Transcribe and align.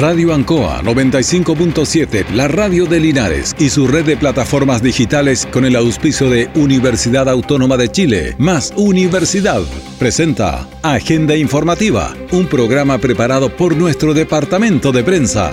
Radio 0.00 0.32
Ancoa 0.32 0.80
95.7, 0.80 2.30
la 2.30 2.48
radio 2.48 2.86
de 2.86 2.98
Linares 3.00 3.54
y 3.58 3.68
su 3.68 3.86
red 3.86 4.06
de 4.06 4.16
plataformas 4.16 4.82
digitales 4.82 5.46
con 5.52 5.66
el 5.66 5.76
auspicio 5.76 6.30
de 6.30 6.48
Universidad 6.54 7.28
Autónoma 7.28 7.76
de 7.76 7.90
Chile, 7.90 8.34
más 8.38 8.72
Universidad, 8.76 9.60
presenta 9.98 10.66
Agenda 10.80 11.36
Informativa, 11.36 12.14
un 12.32 12.46
programa 12.46 12.96
preparado 12.96 13.54
por 13.54 13.76
nuestro 13.76 14.14
departamento 14.14 14.90
de 14.90 15.04
prensa. 15.04 15.52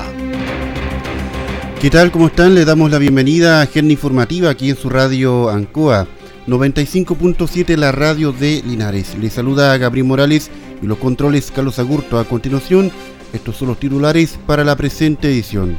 ¿Qué 1.82 1.90
tal? 1.90 2.10
¿Cómo 2.10 2.28
están? 2.28 2.56
Le 2.56 2.64
damos 2.64 2.90
la 2.90 3.00
bienvenida 3.00 3.60
a 3.60 3.64
Agenda 3.64 3.92
Informativa 3.92 4.50
aquí 4.50 4.70
en 4.70 4.78
su 4.78 4.90
radio 4.90 5.50
Ancoa 5.50 6.08
95.7, 6.48 7.76
la 7.76 7.92
radio 7.92 8.32
de 8.32 8.64
Linares. 8.66 9.18
Le 9.20 9.30
saluda 9.30 9.74
a 9.74 9.78
Gabriel 9.78 10.08
Morales 10.08 10.50
y 10.82 10.86
los 10.86 11.00
controles 11.00 11.52
Carlos 11.52 11.80
Agurto. 11.80 12.18
A 12.18 12.24
continuación, 12.24 12.94
estos 13.34 13.58
son 13.58 13.70
los 13.70 13.80
titulares 13.80 14.40
para 14.46 14.64
la 14.64 14.76
presente 14.76 15.28
edición. 15.28 15.78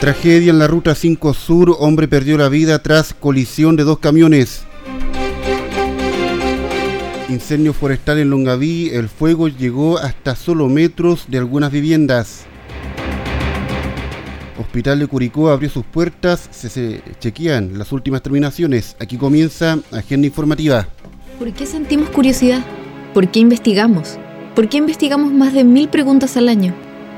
Tragedia 0.00 0.50
en 0.50 0.58
la 0.58 0.66
ruta 0.66 0.94
5 0.94 1.32
Sur, 1.32 1.76
hombre 1.78 2.08
perdió 2.08 2.36
la 2.36 2.48
vida 2.48 2.82
tras 2.82 3.14
colisión 3.14 3.76
de 3.76 3.84
dos 3.84 4.00
camiones. 4.00 4.64
Incendio 7.28 7.72
forestal 7.72 8.18
en 8.18 8.28
Longaví, 8.28 8.90
el 8.90 9.08
fuego 9.08 9.48
llegó 9.48 9.98
hasta 9.98 10.34
solo 10.34 10.68
metros 10.68 11.26
de 11.28 11.38
algunas 11.38 11.70
viviendas. 11.70 12.46
Hospital 14.58 14.98
de 14.98 15.06
Curicó 15.06 15.50
abrió 15.50 15.70
sus 15.70 15.84
puertas, 15.84 16.48
se, 16.50 17.00
chequean 17.20 17.78
las 17.78 17.92
últimas 17.92 18.22
terminaciones. 18.22 18.96
Aquí 19.00 19.16
comienza 19.16 19.78
Agenda 19.92 20.26
Informativa. 20.26 20.88
¿Por 21.38 21.52
qué 21.52 21.64
sentimos 21.64 22.10
curiosidad? 22.10 22.64
¿Por 23.14 23.30
qué 23.30 23.40
investigamos? 23.40 24.18
¿Por 24.54 24.68
qué 24.68 24.76
investigamos 24.76 25.32
más 25.32 25.54
de 25.54 25.64
mil 25.64 25.88
preguntas 25.88 26.36
al 26.36 26.50
año? 26.50 26.74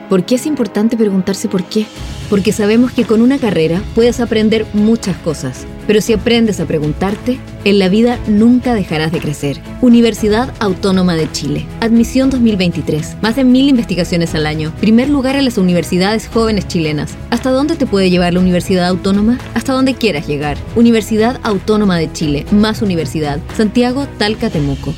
¿Por 0.08 0.24
qué 0.24 0.36
es 0.36 0.46
importante 0.46 0.96
preguntarse 0.96 1.48
por 1.48 1.64
qué? 1.64 1.84
Porque 2.30 2.52
sabemos 2.52 2.92
que 2.92 3.04
con 3.04 3.20
una 3.20 3.38
carrera 3.38 3.82
puedes 3.96 4.20
aprender 4.20 4.66
muchas 4.72 5.16
cosas, 5.16 5.66
pero 5.88 6.00
si 6.00 6.12
aprendes 6.12 6.60
a 6.60 6.66
preguntarte, 6.66 7.40
en 7.64 7.80
la 7.80 7.88
vida 7.88 8.20
nunca 8.28 8.72
dejarás 8.72 9.10
de 9.10 9.18
crecer. 9.18 9.60
Universidad 9.80 10.54
Autónoma 10.60 11.16
de 11.16 11.30
Chile. 11.32 11.66
Admisión 11.80 12.30
2023. 12.30 13.16
Más 13.20 13.34
de 13.34 13.42
mil 13.42 13.68
investigaciones 13.68 14.36
al 14.36 14.46
año. 14.46 14.72
Primer 14.80 15.10
lugar 15.10 15.34
en 15.34 15.44
las 15.44 15.58
universidades 15.58 16.28
jóvenes 16.28 16.68
chilenas. 16.68 17.16
¿Hasta 17.30 17.50
dónde 17.50 17.74
te 17.74 17.86
puede 17.86 18.10
llevar 18.10 18.32
la 18.32 18.40
Universidad 18.40 18.86
Autónoma? 18.86 19.40
Hasta 19.54 19.72
donde 19.72 19.94
quieras 19.94 20.28
llegar. 20.28 20.56
Universidad 20.76 21.40
Autónoma 21.42 21.98
de 21.98 22.12
Chile. 22.12 22.46
Más 22.52 22.80
universidad. 22.80 23.40
Santiago, 23.56 24.06
Talca, 24.18 24.50
Temuco. 24.50 24.94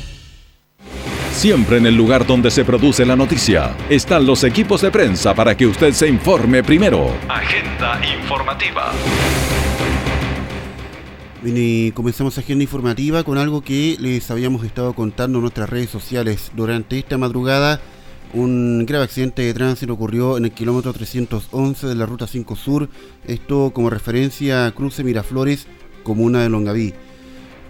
Siempre 1.37 1.77
en 1.77 1.85
el 1.85 1.95
lugar 1.95 2.25
donde 2.25 2.49
se 2.49 2.65
produce 2.65 3.05
la 3.05 3.15
noticia 3.15 3.77
están 3.91 4.25
los 4.25 4.43
equipos 4.43 4.81
de 4.81 4.89
prensa 4.89 5.35
para 5.35 5.55
que 5.55 5.67
usted 5.67 5.93
se 5.93 6.07
informe 6.07 6.63
primero. 6.63 7.13
Agenda 7.29 8.01
informativa. 8.19 8.91
Y 11.45 11.91
comenzamos 11.91 12.39
agenda 12.39 12.63
informativa 12.63 13.23
con 13.23 13.37
algo 13.37 13.61
que 13.61 13.97
les 13.99 14.31
habíamos 14.31 14.65
estado 14.65 14.93
contando 14.93 15.37
en 15.37 15.43
nuestras 15.43 15.69
redes 15.69 15.91
sociales. 15.91 16.51
Durante 16.55 16.97
esta 16.97 17.19
madrugada, 17.19 17.81
un 18.33 18.87
grave 18.87 19.03
accidente 19.03 19.43
de 19.43 19.53
tránsito 19.53 19.93
ocurrió 19.93 20.37
en 20.37 20.45
el 20.45 20.51
kilómetro 20.51 20.91
311 20.91 21.85
de 21.85 21.93
la 21.93 22.07
ruta 22.07 22.25
5 22.25 22.55
Sur. 22.55 22.89
Esto 23.27 23.69
como 23.75 23.91
referencia 23.91 24.65
a 24.65 24.71
Cruce 24.71 25.03
Miraflores, 25.03 25.67
comuna 26.03 26.41
de 26.41 26.49
Longaví 26.49 26.95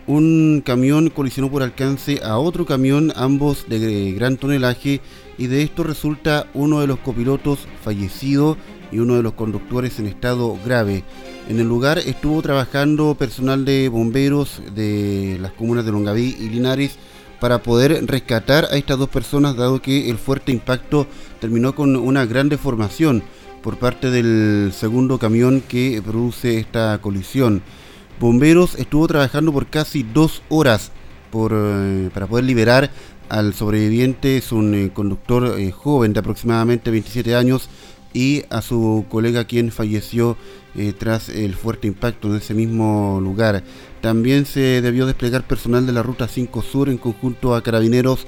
un 0.07 0.63
camión 0.65 1.09
colisionó 1.09 1.51
por 1.51 1.61
alcance 1.61 2.21
a 2.23 2.39
otro 2.39 2.65
camión, 2.65 3.11
ambos 3.15 3.65
de 3.67 4.13
gran 4.13 4.37
tonelaje, 4.37 5.01
y 5.37 5.47
de 5.47 5.61
esto 5.61 5.83
resulta 5.83 6.47
uno 6.53 6.79
de 6.79 6.87
los 6.87 6.99
copilotos 6.99 7.67
fallecido 7.83 8.57
y 8.91 8.99
uno 8.99 9.15
de 9.15 9.23
los 9.23 9.33
conductores 9.33 9.99
en 9.99 10.07
estado 10.07 10.57
grave. 10.65 11.03
En 11.49 11.59
el 11.59 11.67
lugar 11.67 11.99
estuvo 11.99 12.41
trabajando 12.41 13.15
personal 13.15 13.65
de 13.65 13.89
bomberos 13.89 14.61
de 14.73 15.37
las 15.41 15.51
comunas 15.51 15.85
de 15.85 15.91
Longaví 15.91 16.35
y 16.39 16.49
Linares 16.49 16.97
para 17.39 17.61
poder 17.61 18.05
rescatar 18.07 18.65
a 18.71 18.77
estas 18.77 18.97
dos 18.97 19.09
personas, 19.09 19.55
dado 19.55 19.81
que 19.81 20.09
el 20.09 20.17
fuerte 20.17 20.51
impacto 20.51 21.05
terminó 21.39 21.75
con 21.75 21.95
una 21.95 22.25
gran 22.25 22.49
deformación 22.49 23.23
por 23.61 23.77
parte 23.77 24.09
del 24.09 24.71
segundo 24.73 25.19
camión 25.19 25.61
que 25.67 26.01
produce 26.03 26.57
esta 26.57 26.97
colisión. 26.99 27.61
Bomberos 28.19 28.75
estuvo 28.75 29.07
trabajando 29.07 29.53
por 29.53 29.67
casi 29.67 30.03
dos 30.03 30.41
horas 30.49 30.91
eh, 31.33 32.09
para 32.13 32.25
poder 32.25 32.45
liberar 32.45 32.89
al 33.29 33.53
sobreviviente, 33.53 34.37
es 34.37 34.51
un 34.51 34.73
eh, 34.73 34.91
conductor 34.91 35.59
eh, 35.59 35.71
joven 35.71 36.13
de 36.13 36.19
aproximadamente 36.21 36.89
27 36.89 37.35
años, 37.35 37.69
y 38.13 38.43
a 38.49 38.61
su 38.63 39.05
colega 39.09 39.45
quien 39.45 39.71
falleció 39.71 40.37
tras 40.97 41.29
el 41.29 41.55
fuerte 41.55 41.87
impacto 41.87 42.29
en 42.29 42.37
ese 42.37 42.53
mismo 42.53 43.19
lugar. 43.21 43.63
También 44.01 44.45
se 44.45 44.81
debió 44.81 45.05
desplegar 45.05 45.45
personal 45.45 45.85
de 45.85 45.91
la 45.91 46.03
Ruta 46.03 46.27
5 46.27 46.61
Sur 46.61 46.89
en 46.89 46.97
conjunto 46.97 47.53
a 47.53 47.61
carabineros 47.61 48.25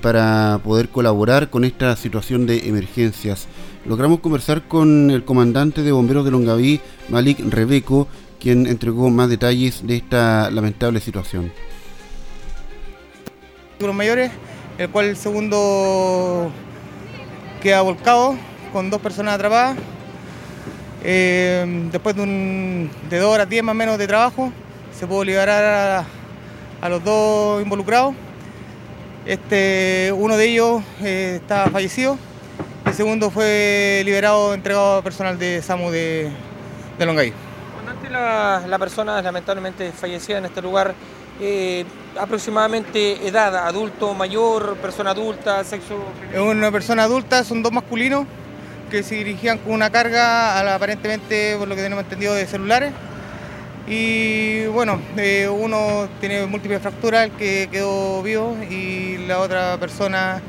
para 0.00 0.60
poder 0.64 0.88
colaborar 0.88 1.50
con 1.50 1.64
esta 1.64 1.94
situación 1.96 2.46
de 2.46 2.68
emergencias. 2.68 3.46
Logramos 3.86 4.20
conversar 4.20 4.68
con 4.68 5.10
el 5.10 5.24
comandante 5.24 5.82
de 5.82 5.92
bomberos 5.92 6.24
de 6.24 6.30
Longaví, 6.30 6.80
Malik 7.08 7.40
Rebeco, 7.40 8.08
quien 8.42 8.66
entregó 8.66 9.08
más 9.08 9.28
detalles 9.28 9.86
de 9.86 9.96
esta 9.96 10.50
lamentable 10.50 10.98
situación. 10.98 11.52
Los 13.78 13.94
mayores, 13.94 14.32
el 14.78 14.90
cual 14.90 15.06
el 15.06 15.16
segundo 15.16 16.50
queda 17.62 17.82
volcado 17.82 18.36
con 18.72 18.90
dos 18.90 19.00
personas 19.00 19.34
atrapadas. 19.34 19.76
Eh, 21.04 21.88
después 21.92 22.16
de, 22.16 22.90
dos 23.10 23.24
horas, 23.32 23.48
diez 23.48 23.62
más 23.62 23.74
o 23.74 23.76
menos 23.76 23.96
de 23.96 24.08
trabajo, 24.08 24.52
se 24.98 25.06
pudo 25.06 25.22
liberar 25.22 26.04
a, 26.80 26.88
los 26.88 27.04
dos 27.04 27.62
involucrados. 27.62 28.12
Este, 29.24 30.12
uno 30.16 30.36
de 30.36 30.48
ellos 30.48 30.82
eh, 31.00 31.38
está 31.40 31.70
fallecido, 31.70 32.18
el 32.86 32.92
segundo 32.92 33.30
fue 33.30 34.02
liberado, 34.04 34.52
entregado 34.52 34.96
a 34.96 35.02
personal 35.02 35.38
de 35.38 35.62
SAMU 35.62 35.92
de, 35.92 36.28
de 36.98 37.06
Longay 37.06 37.51
la, 38.12 38.78
persona 38.78 39.20
lamentablemente 39.22 39.92
fallecida 39.92 40.38
en 40.38 40.44
este 40.46 40.62
lugar, 40.62 40.94
eh, 41.40 41.84
aproximadamente 42.18 43.26
edad, 43.26 43.66
adulto, 43.66 44.14
mayor, 44.14 44.76
persona 44.76 45.10
adulta, 45.10 45.64
sexo... 45.64 45.98
Es 46.32 46.40
una 46.40 46.70
persona 46.70 47.04
adulta, 47.04 47.44
son 47.44 47.62
dos 47.62 47.72
masculinos 47.72 48.26
que 48.90 49.02
se 49.02 49.14
dirigían 49.14 49.58
con 49.58 49.72
una 49.72 49.90
carga, 49.90 50.74
aparentemente, 50.74 51.56
por 51.58 51.66
lo 51.66 51.74
que 51.74 51.82
tenemos 51.82 52.04
entendido, 52.04 52.34
de 52.34 52.46
celulares. 52.46 52.92
Y 53.86 54.66
bueno, 54.66 55.00
eh, 55.16 55.48
uno 55.48 56.08
tiene 56.20 56.46
múltiples 56.46 56.80
fracturas, 56.80 57.24
el 57.24 57.32
que 57.32 57.68
quedó 57.72 58.22
vivo, 58.22 58.56
y 58.68 59.16
la 59.26 59.40
otra 59.40 59.78
persona 59.78 60.40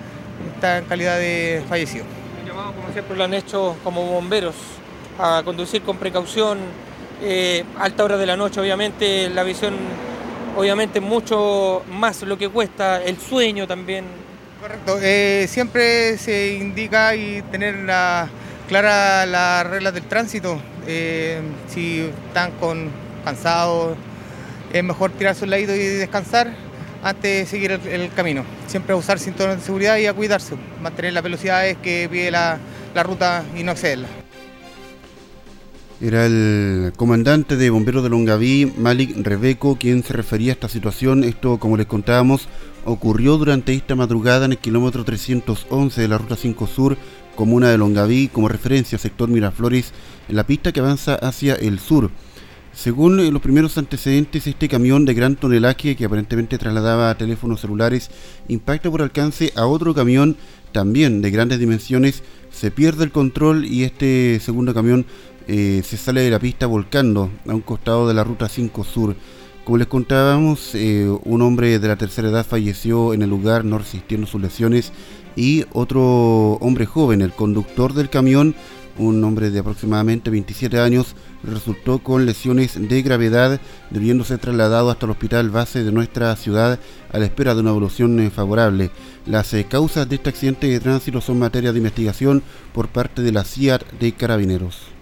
está 0.53 0.80
en 0.80 0.85
calidad 0.85 1.18
de 1.18 1.63
fallecido. 1.68 2.06
llamado, 2.45 2.74
como 2.74 2.91
siempre 2.91 3.16
lo 3.16 3.24
han 3.24 3.34
hecho 3.34 3.78
como 3.84 4.03
bomberos, 4.06 4.56
a 5.18 5.41
conducir 5.44 5.81
con 5.81 5.97
precaución, 5.97 6.59
eh, 7.23 7.63
alta 7.79 8.03
hora 8.03 8.17
de 8.17 8.25
la 8.25 8.35
noche, 8.35 8.59
obviamente, 8.59 9.29
la 9.29 9.44
visión, 9.44 9.75
obviamente, 10.57 11.00
mucho 11.00 11.81
más 11.89 12.22
lo 12.23 12.38
que 12.38 12.50
cuesta, 12.50 13.01
el 13.01 13.17
sueño 13.17 13.66
también. 13.66 14.06
Correcto, 14.61 14.97
eh, 15.01 15.45
siempre 15.50 16.17
se 16.17 16.53
indica 16.56 17.16
y 17.16 17.41
tener 17.44 17.75
la, 17.75 18.29
clara 18.67 19.25
las 19.25 19.66
reglas 19.67 19.94
del 19.94 20.03
tránsito. 20.03 20.59
Eh, 20.85 21.41
si 21.67 22.12
están 22.28 22.51
con 22.59 22.89
cansados, 23.23 23.97
es 24.73 24.83
mejor 24.83 25.12
tirarse 25.12 25.45
un 25.45 25.51
ladito 25.51 25.73
y 25.73 25.79
descansar 25.79 26.53
antes 27.03 27.39
de 27.39 27.45
seguir 27.45 27.72
el, 27.72 28.12
camino. 28.13 28.44
Siempre 28.67 28.95
usar 28.95 29.19
cinturones 29.19 29.59
de 29.59 29.66
seguridad 29.66 29.97
y 29.97 30.07
a 30.07 30.13
cuidarse, 30.13 30.56
mantener 30.81 31.13
las 31.13 31.24
velocidades 31.24 31.77
que 31.83 32.07
pide 32.12 32.31
la, 32.31 32.57
ruta 33.03 33.44
y 33.56 33.63
no 33.63 33.71
excederla. 33.71 34.07
Era 36.03 36.25
el 36.25 36.91
comandante 36.97 37.55
de 37.55 37.69
bomberos 37.69 38.03
de 38.03 38.09
Longaví, 38.09 38.69
Malik 38.77 39.15
Rebeco, 39.25 39.77
quien 39.77 40.03
se 40.03 40.11
refería 40.11 40.51
a 40.51 40.55
esta 40.55 40.67
situación. 40.67 41.23
Esto, 41.23 41.59
como 41.59 41.77
les 41.77 41.85
contábamos, 41.85 42.50
ocurrió 42.83 43.38
durante 43.38 43.73
esta 43.73 43.95
madrugada 43.95 44.44
en 44.44 44.51
el 44.51 44.57
kilómetro 44.57 45.05
311 45.05 46.01
de 46.01 46.07
la 46.09 46.17
Ruta 46.17 46.35
5 46.35 46.67
Sur, 46.67 46.97
comuna 47.38 47.69
de 47.69 47.77
Longaví, 47.77 48.27
como 48.27 48.50
referencia 48.50 48.97
sector 48.97 49.29
Miraflores, 49.29 49.94
en 50.27 50.35
la 50.35 50.45
pista 50.45 50.73
que 50.73 50.81
avanza 50.81 51.15
hacia 51.15 51.55
el 51.55 51.79
sur. 51.79 52.11
Según 52.73 53.31
los 53.31 53.41
primeros 53.41 53.77
antecedentes, 53.77 54.45
este 54.45 54.67
camión 54.67 55.05
de 55.05 55.13
gran 55.13 55.38
tonelaje 55.38 55.95
que 55.95 56.03
aparentemente 56.03 56.57
trasladaba 56.57 57.15
teléfonos 57.15 57.61
celulares 57.61 58.11
impacta 58.50 58.91
por 58.91 59.03
alcance 59.03 59.53
a 59.55 59.67
otro 59.67 59.94
camión 59.94 60.35
también 60.73 61.21
de 61.21 61.31
grandes 61.31 61.59
dimensiones, 61.59 62.23
se 62.51 62.71
pierde 62.71 63.05
el 63.05 63.11
control 63.11 63.63
y 63.65 63.83
este 63.83 64.39
segundo 64.41 64.73
camión 64.73 65.05
eh, 65.48 65.81
se 65.84 65.98
sale 65.98 66.22
de 66.22 66.31
la 66.31 66.40
pista 66.40 66.68
volcando 66.68 67.30
a 67.48 67.54
un 67.54 67.62
costado 67.62 68.07
de 68.07 68.13
la 68.13 68.24
ruta 68.24 68.50
5 68.50 68.84
Sur. 68.84 69.16
Como 69.63 69.78
les 69.78 69.88
contábamos, 69.88 70.75
eh, 70.75 71.10
un 71.24 71.42
hombre 71.42 71.80
de 71.80 71.88
la 71.88 71.95
tercera 71.95 72.30
edad 72.30 72.45
falleció 72.45 73.13
en 73.13 73.22
el 73.22 73.30
lugar 73.30 73.63
no 73.63 73.78
resistiendo 73.78 74.28
sus 74.28 74.42
lesiones 74.42 74.92
y 75.36 75.66
otro 75.72 76.54
hombre 76.56 76.86
joven, 76.86 77.22
el 77.22 77.31
conductor 77.31 77.94
del 77.94 78.10
camión, 78.10 78.56
un 78.98 79.24
hombre 79.24 79.50
de 79.50 79.60
aproximadamente 79.60 80.30
27 80.30 80.80
años, 80.80 81.16
resultó 81.44 82.00
con 82.00 82.25
lesiones 82.25 82.78
de 82.78 83.01
gravedad, 83.01 83.60
debiéndose 83.89 84.38
trasladado 84.38 84.92
hasta 84.92 85.06
el 85.06 85.12
hospital 85.12 85.50
base 85.50 85.84
de 85.84 85.92
nuestra 85.92 86.36
ciudad 86.36 86.80
a 87.12 87.18
la 87.18 87.25
espera 87.25 87.56
de 87.56 87.62
una 87.62 87.72
evolución 87.72 88.19
eh, 88.19 88.30
favorable. 88.30 88.92
Las 89.25 89.54
eh, 89.54 89.66
causas 89.66 90.07
de 90.07 90.16
este 90.16 90.30
accidente 90.30 90.68
de 90.68 90.80
tránsito 90.80 91.22
son 91.22 91.39
materia 91.39 91.72
de 91.72 91.80
investigación 91.80 92.44
por 92.74 92.89
parte 92.89 93.22
de 93.22 93.31
la 93.31 93.44
CIAT 93.44 93.84
de 93.94 94.12
Carabineros. 94.12 94.93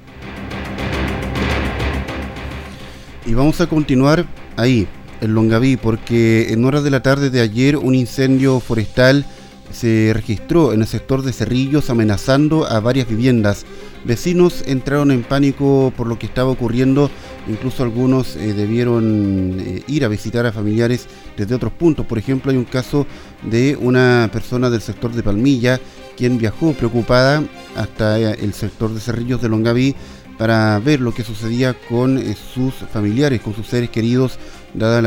Y 3.25 3.33
vamos 3.35 3.61
a 3.61 3.67
continuar 3.67 4.25
ahí, 4.57 4.87
en 5.21 5.35
Longaví, 5.35 5.77
porque 5.77 6.51
en 6.51 6.65
horas 6.65 6.83
de 6.83 6.89
la 6.89 7.01
tarde 7.01 7.29
de 7.29 7.41
ayer 7.41 7.77
un 7.77 7.93
incendio 7.93 8.59
forestal 8.59 9.25
se 9.71 10.11
registró 10.13 10.73
en 10.73 10.81
el 10.81 10.87
sector 10.87 11.21
de 11.21 11.31
Cerrillos 11.31 11.89
amenazando 11.89 12.65
a 12.65 12.79
varias 12.79 13.07
viviendas. 13.07 13.65
Vecinos 14.03 14.63
entraron 14.65 15.11
en 15.11 15.23
pánico 15.23 15.93
por 15.95 16.07
lo 16.07 16.17
que 16.17 16.25
estaba 16.25 16.49
ocurriendo, 16.49 17.11
incluso 17.47 17.83
algunos 17.83 18.35
eh, 18.35 18.53
debieron 18.53 19.57
eh, 19.59 19.83
ir 19.87 20.03
a 20.03 20.07
visitar 20.07 20.47
a 20.47 20.51
familiares 20.51 21.05
desde 21.37 21.53
otros 21.53 21.73
puntos. 21.73 22.07
Por 22.07 22.17
ejemplo, 22.17 22.51
hay 22.51 22.57
un 22.57 22.65
caso 22.65 23.05
de 23.43 23.77
una 23.79 24.29
persona 24.33 24.71
del 24.71 24.81
sector 24.81 25.13
de 25.13 25.21
Palmilla 25.23 25.79
quien 26.17 26.37
viajó 26.37 26.73
preocupada 26.73 27.43
hasta 27.75 28.19
eh, 28.19 28.37
el 28.41 28.53
sector 28.53 28.93
de 28.93 28.99
Cerrillos 28.99 29.41
de 29.41 29.49
Longaví 29.49 29.95
para 30.41 30.79
ver 30.79 30.99
lo 30.99 31.13
que 31.13 31.23
sucedía 31.23 31.75
con 31.75 32.19
sus 32.33 32.73
familiares, 32.73 33.41
con 33.41 33.53
sus 33.53 33.67
seres 33.67 33.91
queridos, 33.91 34.39
dadas 34.73 35.03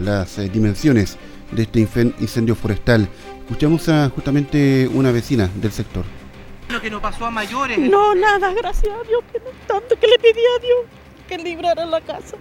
las 0.00 0.52
dimensiones 0.52 1.18
de 1.50 1.62
este 1.64 1.80
incendio 2.20 2.54
forestal. 2.54 3.08
Escuchamos 3.40 3.88
a 3.88 4.08
justamente 4.10 4.88
una 4.94 5.10
vecina 5.10 5.50
del 5.56 5.72
sector. 5.72 6.04
Lo 6.68 6.80
que 6.80 6.90
no 6.90 7.02
pasó 7.02 7.26
a 7.26 7.30
mayores. 7.32 7.76
No, 7.76 8.14
nada, 8.14 8.52
gracias 8.52 8.94
a 8.94 9.02
Dios, 9.02 9.20
que 9.32 9.40
no 9.40 9.46
tanto 9.66 9.98
que 9.98 10.06
le 10.06 10.16
pedí 10.16 10.42
a 10.56 10.60
Dios 10.60 10.78
que 11.26 11.38
librara 11.38 11.84
la 11.84 12.00
casa. 12.00 12.36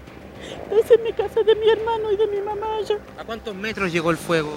Esa 0.79 0.93
es 0.93 1.01
mi 1.03 1.13
casa 1.13 1.41
de 1.41 1.55
mi 1.55 1.67
hermano 1.67 2.11
y 2.11 2.17
de 2.17 2.27
mi 2.27 2.39
mamá 2.41 2.67
allá. 2.77 2.99
¿A 3.17 3.23
cuántos 3.23 3.55
metros 3.55 3.91
llegó 3.91 4.11
el 4.11 4.17
fuego? 4.17 4.55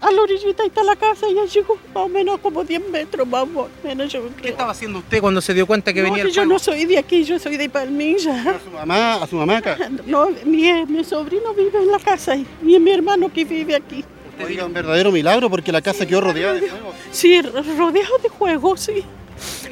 A 0.00 0.10
la 0.10 0.22
orillita 0.22 0.64
está 0.64 0.82
la 0.82 0.96
casa 0.96 1.28
y 1.28 1.34
ya 1.34 1.44
llegó 1.44 1.76
más 1.94 2.04
o 2.04 2.08
menos 2.08 2.38
como 2.40 2.64
10 2.64 2.88
metros, 2.90 3.28
vamos, 3.28 3.68
menos 3.84 4.12
yo 4.12 4.22
¿Qué 4.40 4.48
estaba 4.48 4.72
haciendo 4.72 5.00
usted 5.00 5.20
cuando 5.20 5.40
se 5.40 5.54
dio 5.54 5.66
cuenta 5.66 5.92
que 5.92 6.02
venía 6.02 6.22
el? 6.22 6.30
Yo 6.30 6.44
no 6.44 6.58
soy 6.58 6.84
de 6.86 6.98
aquí, 6.98 7.24
yo 7.24 7.38
soy 7.38 7.56
de 7.56 7.68
Palmilla. 7.68 8.40
¿A 8.40 8.60
su 8.60 8.70
mamá, 8.70 9.14
a 9.14 9.26
su 9.26 9.36
mamá 9.36 9.58
acá? 9.58 9.76
No, 10.06 10.28
mi, 10.44 10.84
mi 10.86 11.04
sobrino 11.04 11.54
vive 11.54 11.78
en 11.78 11.90
la 11.90 11.98
casa 11.98 12.34
y 12.34 12.46
mi 12.62 12.90
hermano 12.90 13.32
que 13.32 13.44
vive 13.44 13.76
aquí. 13.76 14.04
Oiga, 14.44 14.64
un 14.64 14.72
verdadero 14.72 15.12
milagro 15.12 15.48
porque 15.50 15.70
la 15.70 15.82
casa 15.82 16.06
quedó 16.06 16.22
rodeada 16.22 16.54
de 16.54 16.62
fuego. 16.62 16.92
Sí, 17.10 17.40
rodeado 17.42 18.18
de 18.22 18.30
fuego, 18.30 18.76
sí. 18.76 19.04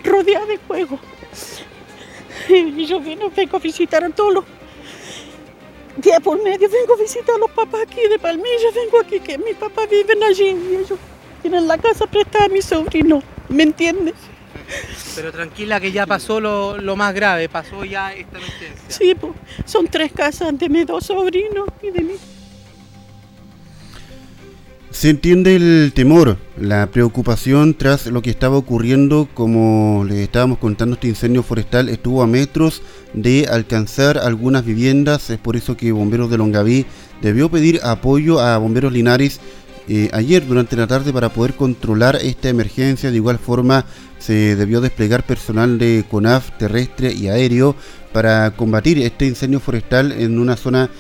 Rodeada 0.05 0.47
de 0.47 0.59
fuego. 0.59 0.99
Y 2.49 2.87
yo 2.87 3.01
vino, 3.01 3.31
vengo 3.35 3.57
a 3.57 3.61
visitar 3.61 4.05
a 4.05 4.11
todos 4.11 4.35
los... 4.35 4.45
Día 6.01 6.19
por 6.21 6.43
medio 6.43 6.69
vengo 6.71 6.95
a 6.95 6.97
visitar 6.97 7.35
a 7.35 7.39
los 7.39 7.51
papás 7.51 7.83
aquí 7.83 8.01
de 8.09 8.19
Palmilla, 8.19 8.71
vengo 8.75 9.01
aquí, 9.01 9.21
que 9.21 9.37
mis 9.37 9.55
papás 9.57 9.89
viven 9.91 10.23
allí 10.23 10.57
y 10.71 10.77
ellos 10.77 10.99
tienen 11.43 11.69
la 11.69 11.77
casa 11.77 12.07
prestada 12.07 12.47
a 12.47 12.49
mi 12.49 12.63
sobrino, 12.63 13.23
¿me 13.49 13.65
entiendes? 13.65 14.15
Pero 15.15 15.31
tranquila 15.31 15.81
que 15.81 15.93
ya 15.93 16.07
pasó 16.07 16.41
lo, 16.41 16.79
lo 16.79 16.97
más 16.97 17.13
grave, 17.13 17.49
pasó 17.49 17.85
ya 17.85 18.15
esta 18.15 18.39
emergencia. 18.39 18.89
Sí, 18.89 19.15
pues, 19.15 19.33
son 19.67 19.89
tres 19.89 20.13
casas 20.13 20.57
de 20.59 20.69
mis 20.69 20.87
dos 20.87 21.05
sobrinos 21.05 21.67
y 21.83 21.91
de 21.91 22.01
mi 22.01 22.15
se 25.01 25.09
entiende 25.09 25.57
el 25.57 25.93
temor, 25.95 26.37
la 26.59 26.87
preocupación 26.89 27.73
tras 27.73 28.05
lo 28.05 28.21
que 28.21 28.29
estaba 28.29 28.59
ocurriendo, 28.59 29.31
como 29.33 30.05
les 30.07 30.19
estábamos 30.19 30.59
contando, 30.59 30.93
este 30.93 31.09
incendio 31.09 31.43
forestal 31.43 31.89
estuvo 31.89 32.23
a 32.23 32.27
metros 32.27 32.83
de 33.15 33.47
alcanzar 33.51 34.19
algunas 34.19 34.63
viviendas, 34.63 35.31
es 35.31 35.39
por 35.39 35.57
eso 35.57 35.75
que 35.75 35.91
Bomberos 35.91 36.31
de 36.31 36.37
Longaví 36.37 36.85
debió 37.23 37.51
pedir 37.51 37.81
apoyo 37.83 38.41
a 38.41 38.59
Bomberos 38.59 38.93
Linares 38.93 39.41
eh, 39.89 40.11
ayer 40.13 40.47
durante 40.47 40.77
la 40.77 40.87
tarde 40.87 41.15
para 41.15 41.31
poder 41.31 41.55
controlar 41.55 42.17
esta 42.17 42.51
emergencia. 42.51 43.11
De 43.11 43.17
igual 43.17 43.39
forma, 43.39 43.87
se 44.19 44.55
debió 44.55 44.83
desplegar 44.83 45.25
personal 45.25 45.79
de 45.79 46.05
CONAF 46.11 46.59
terrestre 46.59 47.11
y 47.11 47.29
aéreo 47.29 47.75
para 48.13 48.51
combatir 48.51 48.99
este 48.99 49.25
incendio 49.25 49.61
forestal 49.61 50.13
en 50.13 50.39
una 50.39 50.59
zona 50.59 50.91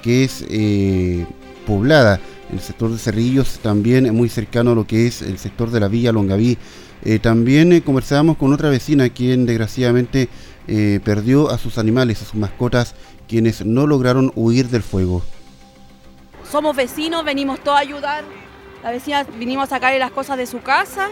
que 0.00 0.24
es 0.24 0.46
eh, 0.48 1.26
poblada 1.66 2.20
el 2.52 2.60
sector 2.60 2.90
de 2.90 2.98
Cerrillos, 2.98 3.58
también 3.60 4.14
muy 4.14 4.28
cercano 4.28 4.72
a 4.72 4.74
lo 4.74 4.86
que 4.86 5.06
es 5.06 5.22
el 5.22 5.38
sector 5.38 5.70
de 5.70 5.80
la 5.80 5.88
Villa 5.88 6.12
Longaví. 6.12 6.58
Eh, 7.04 7.18
también 7.18 7.72
eh, 7.72 7.82
conversábamos 7.82 8.36
con 8.36 8.52
otra 8.52 8.68
vecina 8.68 9.08
quien 9.08 9.46
desgraciadamente 9.46 10.28
eh, 10.68 11.00
perdió 11.04 11.50
a 11.50 11.58
sus 11.58 11.78
animales, 11.78 12.20
a 12.20 12.24
sus 12.24 12.34
mascotas, 12.34 12.94
quienes 13.28 13.64
no 13.64 13.86
lograron 13.86 14.32
huir 14.34 14.68
del 14.68 14.82
fuego. 14.82 15.22
Somos 16.50 16.76
vecinos, 16.76 17.24
venimos 17.24 17.60
todos 17.60 17.78
a 17.78 17.80
ayudar. 17.80 18.24
La 18.82 18.90
vecina 18.90 19.24
vinimos 19.38 19.64
a 19.64 19.76
sacarle 19.76 19.98
las 19.98 20.10
cosas 20.10 20.36
de 20.36 20.46
su 20.46 20.60
casa, 20.60 21.08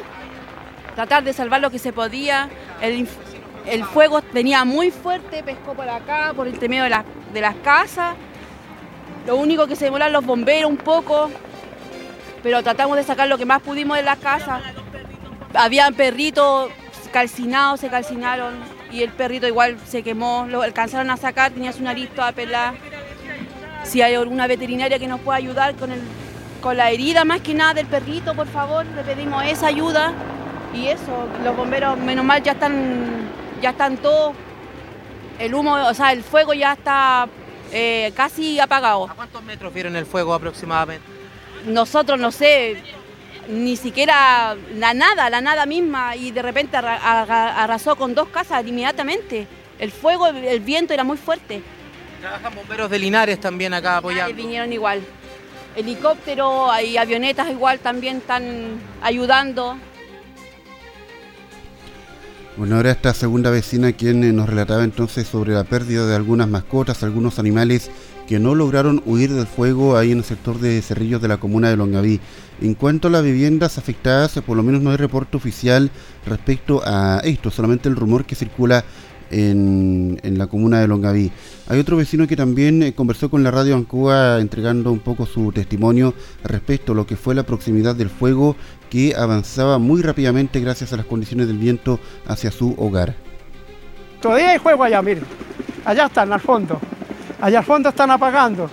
tratar 0.94 1.22
de 1.22 1.32
salvar 1.32 1.60
lo 1.60 1.70
que 1.70 1.78
se 1.78 1.92
podía. 1.92 2.50
El, 2.80 3.06
fuego 3.84 4.20
venía 4.32 4.64
muy 4.64 4.90
fuerte, 4.90 5.42
pescó 5.42 5.74
por 5.74 5.88
acá, 5.88 6.32
por 6.34 6.48
el 6.48 6.58
temeo 6.58 6.84
de, 6.84 6.96
de 7.32 7.40
las 7.40 7.54
casas 7.56 8.16
lo 9.28 9.36
único 9.36 9.66
que 9.66 9.76
se 9.76 9.84
demoraron 9.84 10.14
los 10.14 10.24
bomberos 10.24 10.70
un 10.70 10.78
poco, 10.78 11.30
pero 12.42 12.62
tratamos 12.62 12.96
de 12.96 13.02
sacar 13.02 13.28
lo 13.28 13.36
que 13.36 13.44
más 13.44 13.60
pudimos 13.60 13.98
de 13.98 14.02
la 14.02 14.16
casa. 14.16 14.62
Habían 15.52 15.92
perritos 15.92 16.70
calcinados, 17.12 17.80
se 17.80 17.90
calcinaron 17.90 18.54
y 18.90 19.02
el 19.02 19.10
perrito 19.10 19.46
igual 19.46 19.76
se 19.86 20.02
quemó, 20.02 20.46
lo 20.48 20.62
alcanzaron 20.62 21.10
a 21.10 21.18
sacar, 21.18 21.50
tenía 21.50 21.74
su 21.74 21.82
nariz 21.82 22.08
toda 22.14 22.32
pelada. 22.32 22.72
Si 23.84 24.00
hay 24.00 24.14
alguna 24.14 24.46
veterinaria 24.46 24.98
que 24.98 25.06
nos 25.06 25.20
pueda 25.20 25.36
ayudar 25.36 25.74
con, 25.74 25.92
el, 25.92 26.00
con 26.62 26.78
la 26.78 26.90
herida 26.90 27.26
más 27.26 27.42
que 27.42 27.52
nada 27.52 27.74
del 27.74 27.86
perrito, 27.86 28.34
por 28.34 28.46
favor, 28.46 28.86
le 28.86 29.02
pedimos 29.02 29.44
esa 29.44 29.66
ayuda. 29.66 30.14
Y 30.72 30.86
eso, 30.86 31.28
los 31.44 31.54
bomberos, 31.54 31.98
menos 31.98 32.24
mal, 32.24 32.42
ya 32.42 32.52
están, 32.52 33.28
ya 33.60 33.70
están 33.70 33.98
todos. 33.98 34.34
El 35.38 35.54
humo, 35.54 35.74
o 35.74 35.92
sea, 35.92 36.12
el 36.12 36.22
fuego 36.22 36.54
ya 36.54 36.72
está 36.72 37.28
eh, 37.72 38.12
casi 38.16 38.60
apagado. 38.60 39.08
¿A 39.08 39.14
cuántos 39.14 39.42
metros 39.42 39.72
vieron 39.72 39.96
el 39.96 40.06
fuego 40.06 40.34
aproximadamente? 40.34 41.06
Nosotros 41.66 42.18
no 42.18 42.30
sé, 42.30 42.82
ni 43.48 43.76
siquiera 43.76 44.56
la 44.74 44.94
nada, 44.94 45.30
la 45.30 45.40
nada 45.40 45.66
misma, 45.66 46.16
y 46.16 46.30
de 46.30 46.42
repente 46.42 46.76
arrasó 46.76 47.96
con 47.96 48.14
dos 48.14 48.28
casas 48.28 48.66
inmediatamente. 48.66 49.46
El 49.78 49.92
fuego, 49.92 50.26
el 50.28 50.60
viento 50.60 50.92
era 50.92 51.04
muy 51.04 51.16
fuerte. 51.16 51.62
Trabajan 52.20 52.54
bomberos 52.54 52.90
de 52.90 52.98
Linares 52.98 53.40
también 53.40 53.72
acá 53.74 53.98
apoyando. 53.98 54.34
vinieron 54.34 54.72
igual. 54.72 55.00
Helicóptero 55.76 56.68
y 56.80 56.96
avionetas 56.96 57.50
igual 57.50 57.78
también 57.78 58.16
están 58.18 58.80
ayudando. 59.02 59.78
Bueno, 62.58 62.74
ahora 62.74 62.90
esta 62.90 63.14
segunda 63.14 63.50
vecina 63.50 63.92
quien 63.92 64.24
eh, 64.24 64.32
nos 64.32 64.48
relataba 64.48 64.82
entonces 64.82 65.28
sobre 65.28 65.52
la 65.52 65.62
pérdida 65.62 66.08
de 66.08 66.16
algunas 66.16 66.48
mascotas, 66.48 67.04
algunos 67.04 67.38
animales 67.38 67.88
que 68.26 68.40
no 68.40 68.56
lograron 68.56 69.00
huir 69.06 69.32
del 69.32 69.46
fuego 69.46 69.96
ahí 69.96 70.10
en 70.10 70.18
el 70.18 70.24
sector 70.24 70.58
de 70.58 70.82
Cerrillos 70.82 71.22
de 71.22 71.28
la 71.28 71.36
comuna 71.36 71.70
de 71.70 71.76
Longaví. 71.76 72.18
En 72.60 72.74
cuanto 72.74 73.06
a 73.06 73.10
las 73.12 73.22
viviendas 73.22 73.78
afectadas, 73.78 74.40
por 74.44 74.56
lo 74.56 74.64
menos 74.64 74.82
no 74.82 74.90
hay 74.90 74.96
reporte 74.96 75.36
oficial 75.36 75.92
respecto 76.26 76.82
a 76.84 77.20
esto, 77.22 77.52
solamente 77.52 77.88
el 77.88 77.94
rumor 77.94 78.24
que 78.24 78.34
circula 78.34 78.84
en, 79.30 80.18
la 80.22 80.46
comuna 80.46 80.80
de 80.80 80.88
Longaví. 80.88 81.32
Hay 81.68 81.78
otro 81.78 81.96
vecino 81.96 82.26
que 82.26 82.36
también 82.36 82.82
eh, 82.82 82.94
conversó 82.94 83.30
con 83.30 83.42
la 83.42 83.50
radio 83.50 83.76
Ancoa 83.76 84.40
entregando 84.40 84.92
un 84.92 85.00
poco 85.00 85.26
su 85.26 85.52
testimonio 85.52 86.14
respecto 86.44 86.92
a 86.92 86.94
lo 86.94 87.06
que 87.06 87.16
fue 87.16 87.34
la 87.34 87.42
proximidad 87.42 87.94
del 87.94 88.10
fuego 88.10 88.56
que 88.90 89.14
avanzaba 89.16 89.78
muy 89.78 90.02
rápidamente 90.02 90.60
gracias 90.60 90.92
a 90.92 90.96
las 90.96 91.06
condiciones 91.06 91.46
del 91.46 91.58
viento 91.58 91.98
hacia 92.26 92.50
su 92.50 92.74
hogar. 92.78 93.14
Todavía 94.20 94.50
hay 94.50 94.58
fuego 94.58 94.84
allá, 94.84 95.02
miren. 95.02 95.24
Allá 95.84 96.06
están, 96.06 96.32
al 96.32 96.40
fondo. 96.40 96.80
Allá 97.40 97.58
al 97.58 97.64
fondo 97.64 97.88
están 97.88 98.10
apagando. 98.10 98.68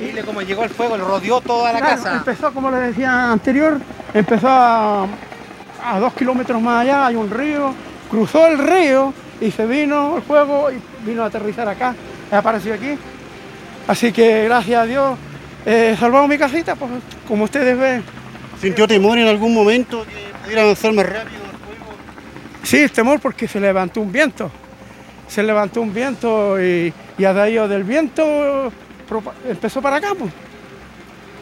Mire 0.00 0.22
cómo 0.22 0.42
llegó 0.42 0.64
el 0.64 0.70
fuego, 0.70 0.96
lo 0.96 1.06
rodeó 1.06 1.40
toda 1.40 1.72
la 1.72 1.80
casa. 1.80 2.16
Empezó, 2.16 2.52
como 2.52 2.70
le 2.70 2.78
decía 2.78 3.32
anterior, 3.32 3.78
empezó 4.12 4.48
a, 4.48 5.06
a 5.82 5.98
dos 6.00 6.12
kilómetros 6.14 6.60
más 6.60 6.82
allá, 6.82 7.06
hay 7.06 7.16
un 7.16 7.30
río, 7.30 7.72
cruzó 8.10 8.46
el 8.46 8.58
río 8.58 9.14
y 9.40 9.50
se 9.50 9.66
vino 9.66 10.16
el 10.16 10.22
fuego 10.22 10.70
y 10.70 10.80
vino 11.06 11.22
a 11.22 11.26
aterrizar 11.26 11.68
acá, 11.68 11.94
apareció 12.30 12.74
aquí. 12.74 12.96
Así 13.86 14.12
que 14.12 14.44
gracias 14.44 14.82
a 14.82 14.84
Dios 14.84 15.18
eh, 15.64 15.96
salvamos 15.98 16.28
mi 16.28 16.38
casita, 16.38 16.74
pues 16.74 16.90
como 17.26 17.44
ustedes 17.44 17.78
ven. 17.78 18.02
¿Sintió 18.60 18.88
temor 18.88 19.18
en 19.18 19.28
algún 19.28 19.52
momento 19.52 20.04
que 20.04 20.38
pudiera 20.42 20.62
avanzar 20.62 20.92
más 20.92 21.06
rápido 21.06 21.42
el 21.44 21.58
fuego? 21.58 21.92
Sí, 22.62 22.88
temor 22.88 23.20
porque 23.20 23.46
se 23.46 23.60
levantó 23.60 24.00
un 24.00 24.10
viento. 24.10 24.50
Se 25.28 25.42
levantó 25.42 25.82
un 25.82 25.92
viento 25.92 26.60
y 26.62 26.92
y 27.18 27.24
a 27.24 27.32
de 27.32 27.68
del 27.68 27.84
viento 27.84 28.72
empezó 29.48 29.80
para 29.80 29.96
acá. 29.96 30.12
Pues. 30.18 30.32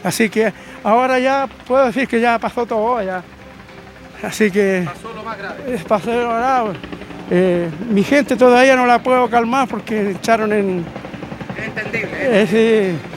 Así 0.03 0.29
que 0.29 0.53
ahora 0.83 1.19
ya 1.19 1.47
puedo 1.67 1.85
decir 1.85 2.07
que 2.07 2.19
ya 2.21 2.39
pasó 2.39 2.65
todo 2.65 3.01
ya. 3.01 3.23
Así 4.23 4.49
que... 4.49 4.83
Pasó 4.85 5.13
lo 5.13 5.23
más 5.23 5.37
grave. 5.37 5.79
Pasó 5.87 6.13
lo 6.13 6.29
grave. 6.29 6.73
Eh, 7.31 7.69
mi 7.89 8.03
gente 8.03 8.35
todavía 8.35 8.75
no 8.75 8.85
la 8.85 9.01
puedo 9.01 9.29
calmar 9.29 9.67
porque 9.67 10.11
echaron 10.11 10.53
en... 10.53 10.85
Es 11.57 11.67
entendible. 11.67 12.11
¿eh? 12.11 12.41
Eh, 12.41 12.93
sí. 12.93 13.09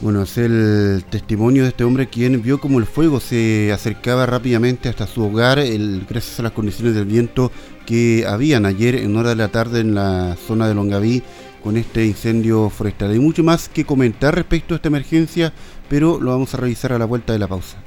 Bueno, 0.00 0.22
es 0.22 0.36
el 0.36 1.04
testimonio 1.10 1.62
de 1.62 1.68
este 1.68 1.84
hombre 1.84 2.08
quien 2.08 2.42
vio 2.42 2.58
como 2.60 2.80
el 2.80 2.86
fuego 2.86 3.20
se 3.20 3.70
acercaba 3.72 4.26
rápidamente 4.26 4.88
hasta 4.88 5.06
su 5.06 5.24
hogar, 5.24 5.60
el, 5.60 6.06
gracias 6.08 6.40
a 6.40 6.42
las 6.42 6.52
condiciones 6.52 6.96
del 6.96 7.04
viento 7.04 7.52
que 7.86 8.24
habían 8.26 8.66
ayer 8.66 8.96
en 8.96 9.16
hora 9.16 9.28
de 9.30 9.36
la 9.36 9.48
tarde 9.48 9.78
en 9.78 9.94
la 9.94 10.36
zona 10.48 10.66
de 10.66 10.74
Longaví 10.74 11.22
con 11.62 11.76
este 11.76 12.04
incendio 12.04 12.68
forestal. 12.68 13.12
Hay 13.12 13.20
mucho 13.20 13.44
más 13.44 13.68
que 13.68 13.84
comentar 13.84 14.34
respecto 14.34 14.74
a 14.74 14.76
esta 14.76 14.88
emergencia, 14.88 15.52
pero 15.88 16.18
lo 16.20 16.32
vamos 16.32 16.52
a 16.52 16.56
revisar 16.56 16.92
a 16.92 16.98
la 16.98 17.04
vuelta 17.04 17.32
de 17.32 17.38
la 17.38 17.46
pausa. 17.46 17.78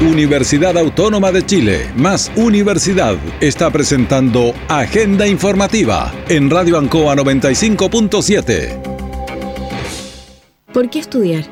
Universidad 0.00 0.78
Autónoma 0.78 1.32
de 1.32 1.44
Chile, 1.44 1.90
más 1.96 2.30
Universidad, 2.36 3.16
está 3.40 3.68
presentando 3.72 4.54
Agenda 4.68 5.26
Informativa 5.26 6.14
en 6.28 6.48
Radio 6.50 6.78
Ancoa 6.78 7.16
95.7. 7.16 8.80
¿Por 10.72 10.88
qué 10.88 11.00
estudiar? 11.00 11.46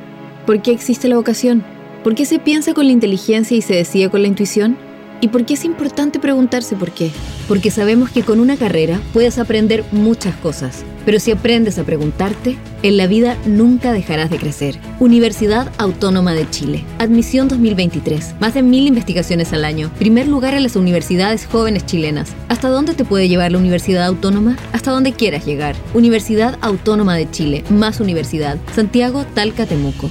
¿Por 0.46 0.62
qué 0.62 0.70
existe 0.70 1.08
la 1.08 1.16
vocación? 1.16 1.64
¿Por 2.04 2.14
qué 2.14 2.24
se 2.24 2.38
piensa 2.38 2.72
con 2.72 2.86
la 2.86 2.92
inteligencia 2.92 3.56
y 3.56 3.62
se 3.62 3.74
decide 3.74 4.10
con 4.10 4.22
la 4.22 4.28
intuición? 4.28 4.78
¿Y 5.20 5.28
por 5.28 5.46
qué 5.46 5.54
es 5.54 5.64
importante 5.64 6.18
preguntarse 6.18 6.76
por 6.76 6.90
qué? 6.92 7.10
Porque 7.48 7.70
sabemos 7.70 8.10
que 8.10 8.22
con 8.22 8.40
una 8.40 8.56
carrera 8.56 9.00
puedes 9.12 9.38
aprender 9.38 9.84
muchas 9.90 10.36
cosas, 10.36 10.84
pero 11.04 11.20
si 11.20 11.30
aprendes 11.30 11.78
a 11.78 11.84
preguntarte, 11.84 12.58
en 12.82 12.96
la 12.96 13.06
vida 13.06 13.36
nunca 13.46 13.92
dejarás 13.92 14.30
de 14.30 14.38
crecer. 14.38 14.78
Universidad 15.00 15.72
Autónoma 15.78 16.34
de 16.34 16.48
Chile. 16.50 16.84
Admisión 16.98 17.48
2023. 17.48 18.34
Más 18.40 18.54
de 18.54 18.62
mil 18.62 18.86
investigaciones 18.86 19.52
al 19.52 19.64
año. 19.64 19.90
Primer 19.98 20.28
lugar 20.28 20.54
en 20.54 20.62
las 20.62 20.76
universidades 20.76 21.46
jóvenes 21.46 21.86
chilenas. 21.86 22.34
¿Hasta 22.48 22.68
dónde 22.68 22.94
te 22.94 23.04
puede 23.04 23.28
llevar 23.28 23.52
la 23.52 23.58
Universidad 23.58 24.04
Autónoma? 24.04 24.56
Hasta 24.72 24.90
donde 24.90 25.12
quieras 25.12 25.46
llegar. 25.46 25.76
Universidad 25.94 26.58
Autónoma 26.60 27.16
de 27.16 27.30
Chile. 27.30 27.64
Más 27.70 28.00
universidad. 28.00 28.58
Santiago, 28.74 29.24
Talca, 29.34 29.66
Temuco. 29.66 30.10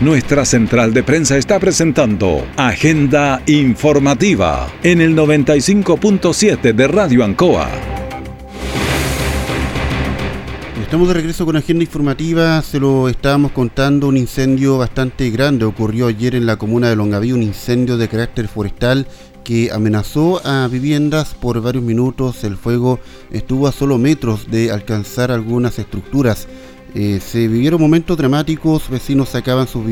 Nuestra 0.00 0.46
central 0.46 0.94
de 0.94 1.02
prensa 1.02 1.36
está 1.36 1.60
presentando 1.60 2.46
Agenda 2.56 3.42
Informativa 3.46 4.66
en 4.82 5.02
el 5.02 5.14
95.7 5.14 6.72
de 6.72 6.88
Radio 6.88 7.22
Ancoa. 7.22 7.68
Estamos 10.80 11.06
de 11.06 11.12
regreso 11.12 11.44
con 11.44 11.56
Agenda 11.56 11.84
Informativa, 11.84 12.62
se 12.62 12.80
lo 12.80 13.10
estábamos 13.10 13.52
contando, 13.52 14.08
un 14.08 14.16
incendio 14.16 14.78
bastante 14.78 15.28
grande 15.28 15.66
ocurrió 15.66 16.06
ayer 16.06 16.34
en 16.34 16.46
la 16.46 16.56
comuna 16.56 16.88
de 16.88 16.96
Longaví, 16.96 17.32
un 17.32 17.42
incendio 17.42 17.98
de 17.98 18.08
carácter 18.08 18.48
forestal 18.48 19.06
que 19.44 19.70
amenazó 19.70 20.40
a 20.46 20.66
viviendas 20.68 21.34
por 21.34 21.60
varios 21.60 21.84
minutos, 21.84 22.42
el 22.44 22.56
fuego 22.56 23.00
estuvo 23.30 23.68
a 23.68 23.72
solo 23.72 23.98
metros 23.98 24.50
de 24.50 24.70
alcanzar 24.70 25.30
algunas 25.30 25.78
estructuras 25.78 26.48
eh, 26.94 27.20
se 27.20 27.46
vivieron 27.46 27.80
momentos 27.80 28.16
dramáticos, 28.16 28.88
vecinos 28.88 29.28
sacaban 29.28 29.68
sus, 29.68 29.86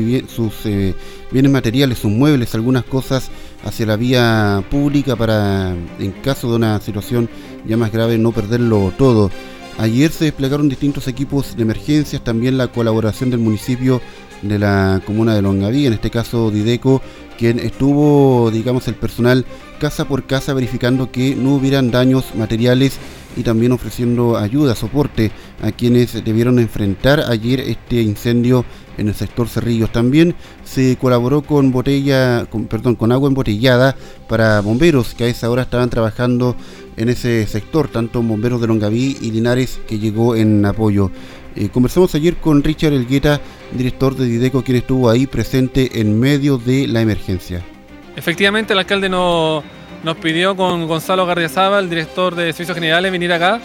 eh, 0.65 0.95
bienes 1.31 1.51
materiales, 1.51 1.99
sus 1.99 2.11
muebles, 2.11 2.53
algunas 2.55 2.83
cosas 2.83 3.29
hacia 3.63 3.85
la 3.85 3.95
vía 3.95 4.63
pública 4.69 5.15
para, 5.15 5.75
en 5.99 6.11
caso 6.23 6.49
de 6.49 6.57
una 6.57 6.79
situación 6.81 7.29
ya 7.65 7.77
más 7.77 7.91
grave, 7.91 8.17
no 8.17 8.31
perderlo 8.31 8.93
todo. 8.97 9.31
Ayer 9.77 10.11
se 10.11 10.25
desplegaron 10.25 10.67
distintos 10.67 11.07
equipos 11.07 11.55
de 11.55 11.63
emergencias, 11.63 12.21
también 12.21 12.57
la 12.57 12.67
colaboración 12.67 13.29
del 13.29 13.39
municipio 13.39 14.01
de 14.41 14.59
la 14.59 15.01
comuna 15.05 15.33
de 15.33 15.41
Longaví, 15.41 15.85
en 15.85 15.93
este 15.93 16.09
caso 16.09 16.51
Dideco, 16.51 17.01
quien 17.37 17.59
estuvo, 17.59 18.51
digamos, 18.51 18.89
el 18.89 18.95
personal 18.95 19.45
casa 19.79 20.05
por 20.05 20.25
casa 20.25 20.53
verificando 20.53 21.11
que 21.11 21.35
no 21.35 21.55
hubieran 21.55 21.91
daños 21.91 22.35
materiales 22.35 22.99
y 23.39 23.43
también 23.43 23.71
ofreciendo 23.71 24.37
ayuda, 24.37 24.75
soporte 24.75 25.31
a 25.61 25.71
quienes 25.71 26.23
debieron 26.25 26.59
enfrentar 26.59 27.21
ayer 27.29 27.61
este 27.61 28.01
incendio 28.01 28.65
en 28.97 29.07
el 29.07 29.15
sector 29.15 29.47
Cerrillos. 29.47 29.91
También 29.91 30.35
se 30.65 30.97
colaboró 30.97 31.41
con 31.41 31.71
botella, 31.71 32.45
perdón, 32.69 32.95
con 32.95 33.13
agua 33.13 33.29
embotellada 33.29 33.95
para 34.27 34.59
bomberos 34.59 35.13
que 35.13 35.23
a 35.23 35.27
esa 35.27 35.49
hora 35.49 35.61
estaban 35.61 35.89
trabajando 35.89 36.57
en 36.97 37.07
ese 37.07 37.47
sector, 37.47 37.87
tanto 37.87 38.21
bomberos 38.21 38.59
de 38.59 38.67
Longaví 38.67 39.17
y 39.21 39.31
Linares 39.31 39.79
que 39.87 39.99
llegó 39.99 40.35
en 40.35 40.65
apoyo. 40.65 41.09
Eh, 41.55 41.69
conversamos 41.69 42.13
ayer 42.15 42.35
con 42.35 42.61
Richard 42.61 42.93
Elgueta, 42.93 43.39
director 43.71 44.15
de 44.15 44.25
Dideco, 44.25 44.63
quien 44.63 44.77
estuvo 44.77 45.09
ahí 45.09 45.27
presente 45.27 46.01
en 46.01 46.19
medio 46.19 46.57
de 46.57 46.87
la 46.87 47.01
emergencia. 47.01 47.63
Efectivamente, 48.17 48.73
el 48.73 48.79
alcalde 48.79 49.07
no 49.07 49.63
nos 50.03 50.17
pidió 50.17 50.55
con 50.55 50.87
Gonzalo 50.87 51.25
Gardiazaba, 51.25 51.79
el 51.79 51.89
director 51.89 52.35
de 52.35 52.53
Servicios 52.53 52.75
Generales, 52.75 53.11
venir 53.11 53.31
acá. 53.33 53.59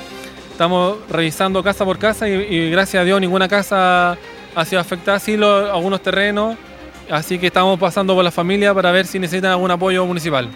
Estamos 0.50 0.99
revisando 1.09 1.62
casa 1.62 1.85
por 1.85 1.99
casa 1.99 2.29
y, 2.29 2.71
gracias 2.71 3.00
a 3.00 3.05
Dios 3.05 3.21
ninguna 3.21 3.49
casa 3.49 4.17
ha 4.55 4.64
sido 4.64 4.81
afectada, 4.81 5.19
sí 5.19 5.35
algunos 5.35 6.00
terrenos, 6.00 6.57
así 7.11 7.38
que 7.38 7.49
estamos 7.49 7.79
pasando 7.79 8.14
por 8.14 8.23
la 8.23 8.31
familia 8.31 8.73
para 8.73 8.93
ver 8.93 9.07
si 9.07 9.19
necesitan 9.19 9.50
algún 9.50 9.71
apoyo 9.71 10.07
municipal. 10.07 10.49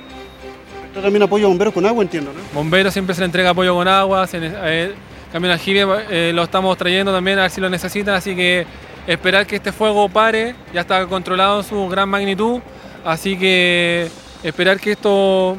Esto 0.86 1.00
también 1.00 1.24
apoyo 1.24 1.46
a 1.46 1.48
bomberos 1.48 1.74
con 1.74 1.84
agua, 1.84 2.02
entiendo, 2.02 2.32
¿no? 2.32 2.40
Bomberos 2.54 2.92
siempre 2.92 3.14
se 3.14 3.22
le 3.22 3.26
entrega 3.26 3.50
apoyo 3.50 3.74
con 3.74 3.88
agua, 3.88 4.26
se, 4.28 4.38
eh, 4.40 4.94
camión 5.32 5.52
aljibe 5.52 5.84
eh, 6.10 6.32
lo 6.32 6.44
estamos 6.44 6.76
trayendo 6.78 7.12
también 7.12 7.38
a 7.38 7.42
ver 7.42 7.50
si 7.50 7.60
lo 7.60 7.68
necesitan, 7.68 8.14
así 8.14 8.36
que 8.36 8.66
esperar 9.06 9.46
que 9.46 9.56
este 9.56 9.72
fuego 9.72 10.08
pare, 10.08 10.54
ya 10.72 10.82
está 10.82 11.04
controlado 11.06 11.58
en 11.58 11.64
su 11.64 11.88
gran 11.88 12.08
magnitud, 12.08 12.60
así 13.04 13.36
que 13.36 14.08
esperar 14.42 14.80
que 14.80 14.92
esto 14.92 15.56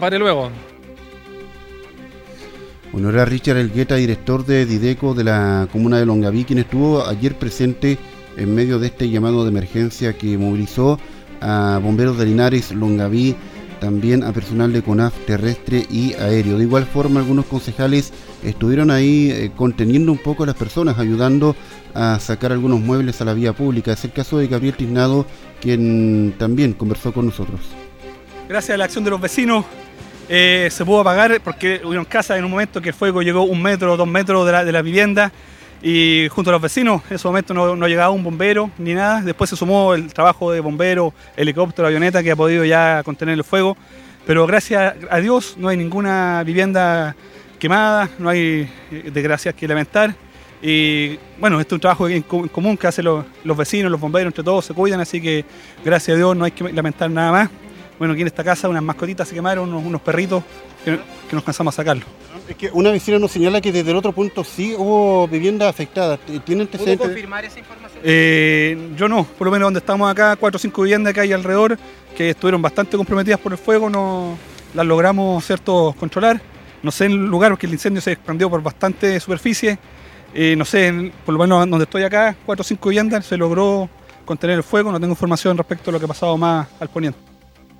pare 0.00 0.18
luego. 0.18 0.50
Bueno, 2.92 3.10
era 3.10 3.24
Richard 3.24 3.56
Elgueta, 3.56 3.96
director 3.96 4.46
de 4.46 4.66
Dideco 4.66 5.14
de 5.14 5.24
la 5.24 5.68
comuna 5.72 5.98
de 5.98 6.06
Longaví, 6.06 6.44
quien 6.44 6.60
estuvo 6.60 7.04
ayer 7.04 7.36
presente 7.36 7.98
en 8.36 8.54
medio 8.54 8.78
de 8.78 8.86
este 8.86 9.10
llamado 9.10 9.42
de 9.42 9.50
emergencia 9.50 10.12
que 10.12 10.38
movilizó 10.38 11.00
a 11.40 11.80
bomberos 11.82 12.16
de 12.18 12.26
Linares, 12.26 12.70
Longaví, 12.70 13.34
también 13.80 14.22
a 14.22 14.32
personal 14.32 14.72
de 14.72 14.82
CONAF 14.82 15.12
terrestre 15.26 15.84
y 15.90 16.14
aéreo. 16.14 16.56
De 16.56 16.64
igual 16.64 16.86
forma, 16.86 17.18
algunos 17.18 17.46
concejales 17.46 18.12
estuvieron 18.44 18.92
ahí 18.92 19.30
eh, 19.30 19.50
conteniendo 19.56 20.12
un 20.12 20.18
poco 20.18 20.44
a 20.44 20.46
las 20.46 20.54
personas, 20.54 20.96
ayudando 20.98 21.56
a 21.94 22.20
sacar 22.20 22.52
algunos 22.52 22.80
muebles 22.80 23.20
a 23.20 23.24
la 23.24 23.34
vía 23.34 23.52
pública. 23.52 23.92
Es 23.92 24.04
el 24.04 24.12
caso 24.12 24.38
de 24.38 24.46
Gabriel 24.46 24.76
Tiznado, 24.76 25.26
quien 25.60 26.34
también 26.38 26.74
conversó 26.74 27.12
con 27.12 27.26
nosotros 27.26 27.60
gracias 28.48 28.74
a 28.74 28.78
la 28.78 28.84
acción 28.84 29.04
de 29.04 29.10
los 29.10 29.20
vecinos, 29.20 29.64
eh, 30.28 30.68
se 30.70 30.84
pudo 30.84 31.00
apagar 31.00 31.40
porque 31.42 31.80
hubieron 31.84 32.04
casa 32.04 32.36
en 32.36 32.44
un 32.44 32.50
momento 32.50 32.80
que 32.80 32.90
el 32.90 32.94
fuego 32.94 33.22
llegó 33.22 33.42
un 33.42 33.62
metro, 33.62 33.96
dos 33.96 34.08
metros 34.08 34.46
de 34.46 34.72
la, 34.72 34.82
vivienda 34.82 35.32
y 35.82 36.28
junto 36.30 36.50
a 36.50 36.52
los 36.52 36.62
vecinos, 36.62 37.02
en 37.10 37.16
ese 37.16 37.28
momento 37.28 37.52
no, 37.52 37.86
llegaba 37.86 38.10
un 38.10 38.24
bombero 38.24 38.70
ni 38.78 38.94
nada. 38.94 39.20
Después 39.20 39.50
se 39.50 39.56
sumó 39.56 39.94
el 39.94 40.12
trabajo 40.12 40.50
de 40.50 40.60
bombero, 40.60 41.12
helicóptero, 41.36 41.88
avioneta 41.88 42.22
que 42.22 42.30
ha 42.30 42.36
podido 42.36 42.64
ya 42.64 43.02
contener 43.04 43.34
el 43.34 43.44
fuego. 43.44 43.76
Pero 44.26 44.46
gracias 44.46 44.94
a 45.10 45.20
Dios 45.20 45.56
no 45.58 45.68
hay 45.68 45.76
ninguna 45.76 46.42
vivienda 46.44 47.14
quemada, 47.58 48.08
no 48.18 48.30
hay 48.30 48.70
eh, 48.90 49.10
desgracias 49.12 49.54
que 49.54 49.68
lamentar. 49.68 50.14
Y 50.62 51.18
bueno, 51.38 51.60
este 51.60 51.74
es 51.74 51.76
un 51.76 51.80
trabajo 51.80 52.08
en 52.08 52.22
común 52.22 52.78
que 52.78 52.86
hacen 52.86 53.04
los, 53.04 53.26
los 53.44 53.54
vecinos, 53.54 53.92
los 53.92 54.00
bomberos, 54.00 54.28
entre 54.28 54.42
todos 54.42 54.64
se 54.64 54.72
cuidan, 54.72 54.98
así 55.00 55.20
que 55.20 55.44
gracias 55.84 56.14
a 56.14 56.16
Dios 56.16 56.34
no 56.34 56.46
hay 56.46 56.52
que 56.52 56.72
lamentar 56.72 57.10
nada 57.10 57.30
más. 57.30 57.50
Bueno, 57.98 58.14
aquí 58.14 58.22
en 58.22 58.26
esta 58.26 58.42
casa 58.42 58.68
unas 58.68 58.82
mascotitas 58.82 59.28
se 59.28 59.34
quemaron, 59.34 59.72
unos, 59.72 60.00
perritos 60.00 60.42
que, 60.84 60.98
nos 61.32 61.44
cansamos 61.44 61.74
a 61.74 61.76
sacarlos. 61.76 62.06
Es 62.48 62.56
que 62.56 62.70
una 62.72 62.90
vecina 62.90 63.18
nos 63.18 63.30
señala 63.30 63.60
que 63.60 63.72
desde 63.72 63.90
el 63.90 63.96
otro 63.96 64.12
punto 64.12 64.44
sí 64.44 64.74
hubo 64.76 65.26
vivienda 65.28 65.68
afectada. 65.68 66.16
¿Tiene 66.16 66.62
antecedentes? 66.62 66.98
¿Puedo 66.98 67.10
confirmar 67.10 67.44
esa 67.44 67.58
información? 67.58 68.02
Eh, 68.04 68.92
yo 68.96 69.08
no, 69.08 69.24
por 69.24 69.46
lo 69.46 69.50
menos 69.52 69.66
donde 69.66 69.78
estamos 69.78 70.10
acá, 70.10 70.36
cuatro 70.36 70.56
o 70.56 70.60
cinco 70.60 70.82
viviendas 70.82 71.14
que 71.14 71.20
hay 71.20 71.32
alrededor, 71.32 71.78
que 72.16 72.30
estuvieron 72.30 72.60
bastante 72.60 72.96
comprometidas 72.96 73.40
por 73.40 73.52
el 73.52 73.58
fuego, 73.58 73.88
no 73.88 74.36
las 74.74 74.86
logramos 74.86 75.44
cierto 75.44 75.94
controlar. 75.98 76.40
No 76.82 76.90
sé 76.90 77.06
en 77.06 77.12
el 77.12 77.26
lugar 77.26 77.52
porque 77.52 77.66
el 77.66 77.72
incendio 77.72 78.02
se 78.02 78.12
expandió 78.12 78.50
por 78.50 78.62
bastante 78.62 79.18
superficie. 79.20 79.78
Eh, 80.34 80.54
no 80.56 80.64
sé, 80.64 81.12
por 81.24 81.32
lo 81.32 81.40
menos 81.40 81.60
donde 81.70 81.84
estoy 81.84 82.02
acá, 82.02 82.36
cuatro 82.44 82.62
o 82.62 82.64
cinco 82.64 82.88
viviendas, 82.90 83.24
se 83.24 83.36
logró 83.36 83.88
contener 84.24 84.56
el 84.56 84.64
fuego. 84.64 84.92
No 84.92 85.00
tengo 85.00 85.12
información 85.12 85.56
respecto 85.56 85.90
a 85.90 85.92
lo 85.92 85.98
que 85.98 86.04
ha 86.04 86.08
pasado 86.08 86.36
más 86.36 86.66
al 86.80 86.88
poniente 86.88 87.33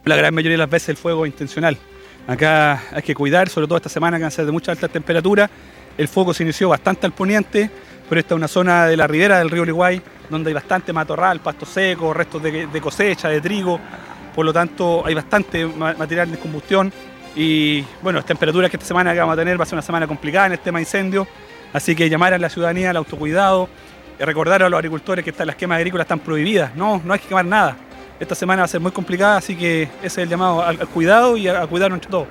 la 0.04 0.16
gran 0.16 0.34
mayoría 0.34 0.54
de 0.54 0.58
las 0.58 0.70
veces 0.70 0.90
el 0.90 0.96
fuego 0.96 1.24
es 1.24 1.32
intencional. 1.32 1.78
Acá 2.26 2.82
hay 2.92 3.02
que 3.02 3.14
cuidar, 3.14 3.48
sobre 3.48 3.66
todo 3.66 3.76
esta 3.76 3.88
semana 3.88 4.18
que 4.18 4.24
a 4.24 4.30
ser 4.30 4.46
de 4.46 4.52
mucha 4.52 4.72
alta 4.72 4.88
temperatura. 4.88 5.48
El 5.96 6.08
fuego 6.08 6.34
se 6.34 6.42
inició 6.42 6.68
bastante 6.68 7.06
al 7.06 7.12
poniente, 7.12 7.70
pero 8.08 8.18
esta 8.18 8.34
es 8.34 8.36
una 8.36 8.48
zona 8.48 8.86
de 8.86 8.96
la 8.96 9.06
ribera 9.06 9.38
del 9.38 9.50
río 9.50 9.62
Uruguay, 9.62 10.00
donde 10.30 10.50
hay 10.50 10.54
bastante 10.54 10.92
matorral, 10.92 11.40
pasto 11.40 11.66
seco, 11.66 12.12
restos 12.12 12.42
de, 12.42 12.80
cosecha, 12.80 13.28
de 13.28 13.40
trigo. 13.40 13.78
Por 14.34 14.44
lo 14.44 14.52
tanto, 14.52 15.04
hay 15.06 15.14
bastante 15.14 15.64
material 15.66 16.30
de 16.30 16.38
combustión. 16.38 16.92
Y 17.36 17.82
bueno, 18.02 18.18
las 18.18 18.26
temperaturas 18.26 18.70
que 18.70 18.76
esta 18.76 18.86
semana 18.86 19.12
que 19.12 19.20
vamos 19.20 19.34
a 19.34 19.36
tener 19.36 19.58
va 19.58 19.64
a 19.64 19.66
ser 19.66 19.74
una 19.74 19.82
semana 19.82 20.06
complicada 20.06 20.46
en 20.46 20.52
el 20.52 20.58
tema 20.58 20.80
incendio. 20.80 21.26
Así 21.72 21.94
que 21.94 22.08
llamar 22.08 22.32
a 22.34 22.38
la 22.38 22.48
ciudadanía 22.48 22.90
al 22.90 22.96
autocuidado, 22.96 23.68
recordar 24.18 24.62
a 24.62 24.68
los 24.68 24.78
agricultores 24.78 25.24
que 25.24 25.44
las 25.44 25.56
quemas 25.56 25.76
agrícolas 25.76 26.04
están 26.04 26.20
prohibidas. 26.20 26.74
No, 26.74 27.02
no 27.04 27.12
hay 27.12 27.20
que 27.20 27.28
quemar 27.28 27.44
nada. 27.44 27.76
Esta 28.20 28.34
semana 28.36 28.62
va 28.62 28.66
a 28.66 28.68
ser 28.68 28.80
muy 28.80 28.92
complicada, 28.92 29.36
así 29.36 29.56
que 29.56 29.82
ese 29.82 30.06
es 30.06 30.18
el 30.18 30.28
llamado 30.28 30.62
al, 30.62 30.78
cuidado 30.88 31.36
y 31.36 31.48
a, 31.48 31.66
cuidarnos 31.66 31.96
entre 31.96 32.10
todos. 32.10 32.28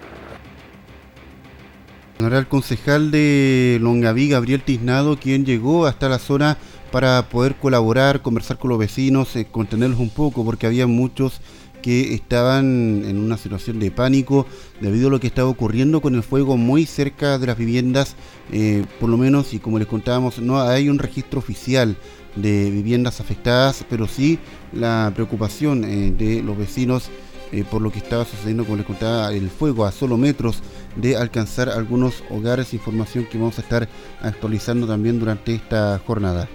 El 2.20 2.48
concejal 2.48 3.12
de 3.12 3.80
Longaví, 3.82 4.30
Gabriel 4.30 4.63
Tiznado, 4.63 5.20
quien 5.20 5.46
llegó 5.46 5.86
hasta 5.86 6.08
la 6.08 6.20
zona 6.20 6.58
para 6.90 7.28
poder 7.28 7.56
colaborar, 7.56 8.22
conversar 8.22 8.58
con 8.58 8.70
los 8.70 8.80
vecinos, 8.80 9.36
eh, 9.36 9.46
contenerlos 9.46 10.00
un 10.00 10.10
poco, 10.10 10.46
porque 10.46 10.66
había 10.66 10.88
muchos 10.88 11.42
que 11.82 12.13
estaban 12.13 13.04
en 13.06 13.18
una 13.20 13.38
situación 13.38 13.80
de 13.80 13.92
pánico 13.92 14.48
debido 14.80 15.10
a 15.10 15.12
lo 15.12 15.20
que 15.20 15.28
estaba 15.28 15.50
ocurriendo 15.50 16.02
con 16.02 16.16
el 16.16 16.24
fuego 16.24 16.56
muy 16.56 16.86
cerca 16.86 17.38
de 17.38 17.46
las 17.46 17.58
viviendas, 17.58 18.16
eh, 18.54 18.86
por 19.02 19.10
lo 19.10 19.18
menos, 19.18 19.54
y 19.54 19.60
como 19.60 19.80
les 19.80 19.88
contábamos, 19.88 20.40
no 20.40 20.62
hay 20.62 20.88
un 20.88 20.98
registro 20.98 21.40
oficial 21.40 21.98
de 22.36 22.72
viviendas 22.72 23.20
afectadas, 23.20 23.86
pero 23.90 24.08
sí 24.08 24.40
la 24.72 25.12
preocupación 25.13 25.84
eh, 25.84 26.12
de 26.12 26.42
los 26.42 26.58
vecinos 26.58 27.10
eh, 27.54 27.63
por 27.70 27.84
lo 27.84 27.92
que 27.92 28.00
estaba 28.00 28.25
sucediendo, 28.25 28.63
como 28.63 28.78
les 28.78 28.86
contaba, 28.88 29.32
el 29.32 29.48
fuego 29.48 29.86
a 29.86 29.92
solo 29.92 30.18
metros 30.18 30.63
de 30.96 31.16
alcanzar 31.16 31.70
algunos 31.70 32.24
hogares, 32.32 32.74
información 32.74 33.28
que 33.32 33.38
vamos 33.38 33.60
a 33.60 33.62
estar 33.62 33.88
actualizando 34.24 34.88
también 34.88 35.20
durante 35.20 35.54
esta 35.54 36.02
jornada. 36.04 36.50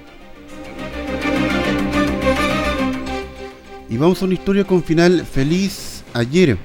Y 3.89 3.97
vamos 3.97 4.21
a 4.21 4.25
una 4.25 4.35
historia 4.35 4.65
con 4.65 4.83
final 4.83 5.25
feliz. 5.25 6.03
Ayer, 6.15 6.59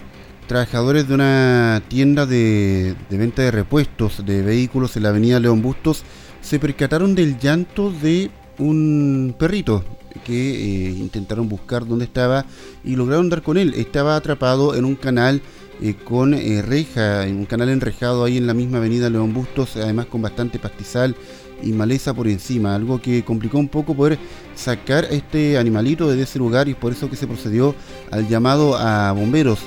trabajadores 0.48 1.08
de 1.08 1.14
una 1.14 1.84
tienda 1.88 2.26
de, 2.26 2.96
venta 3.12 3.44
de 3.44 3.52
repuestos 3.52 4.26
de 4.26 4.42
vehículos 4.42 4.98
en 4.98 5.04
la 5.04 5.10
avenida 5.10 5.40
León 5.40 5.62
Bustos 5.62 6.04
se 6.42 6.60
percataron 6.60 7.14
del 7.14 7.38
llanto 7.38 7.92
de 7.92 8.32
un 8.64 9.36
perrito 9.38 9.84
que 10.24 10.88
eh, 10.88 10.90
intentaron 10.92 11.50
buscar 11.50 11.86
dónde 11.86 12.06
estaba 12.06 12.46
y 12.84 12.96
lograron 12.96 13.30
dar 13.30 13.42
con 13.42 13.58
él. 13.58 13.74
Estaba 13.76 14.16
atrapado 14.16 14.76
en 14.76 14.86
un 14.86 14.96
canal 14.96 15.42
eh, 15.82 15.96
con 16.04 16.34
eh, 16.34 16.62
reja, 16.62 17.28
en 17.28 17.38
un 17.38 17.46
canal 17.46 17.70
enrejado 17.70 18.24
ahí 18.24 18.38
en 18.38 18.48
la 18.48 18.54
misma 18.54 18.78
avenida 18.78 19.10
León 19.10 19.34
Bustos, 19.34 19.76
además 19.76 20.06
con 20.06 20.22
bastante 20.22 20.60
pastizal 20.60 21.16
y 21.62 21.72
maleza 21.72 22.14
por 22.14 22.28
encima, 22.28 22.76
algo 22.76 23.02
que 23.02 23.24
complicó 23.24 23.58
un 23.58 23.70
poco 23.70 23.96
poder 23.96 24.20
sacar 24.56 25.06
este 25.12 25.58
animalito 25.58 26.10
de 26.10 26.22
ese 26.22 26.40
lugar 26.40 26.68
y 26.68 26.74
por 26.74 26.92
eso 26.92 27.10
que 27.10 27.16
se 27.16 27.28
procedió 27.28 27.74
al 28.12 28.28
llamado 28.28 28.76
a 28.76 29.12
bomberos. 29.14 29.60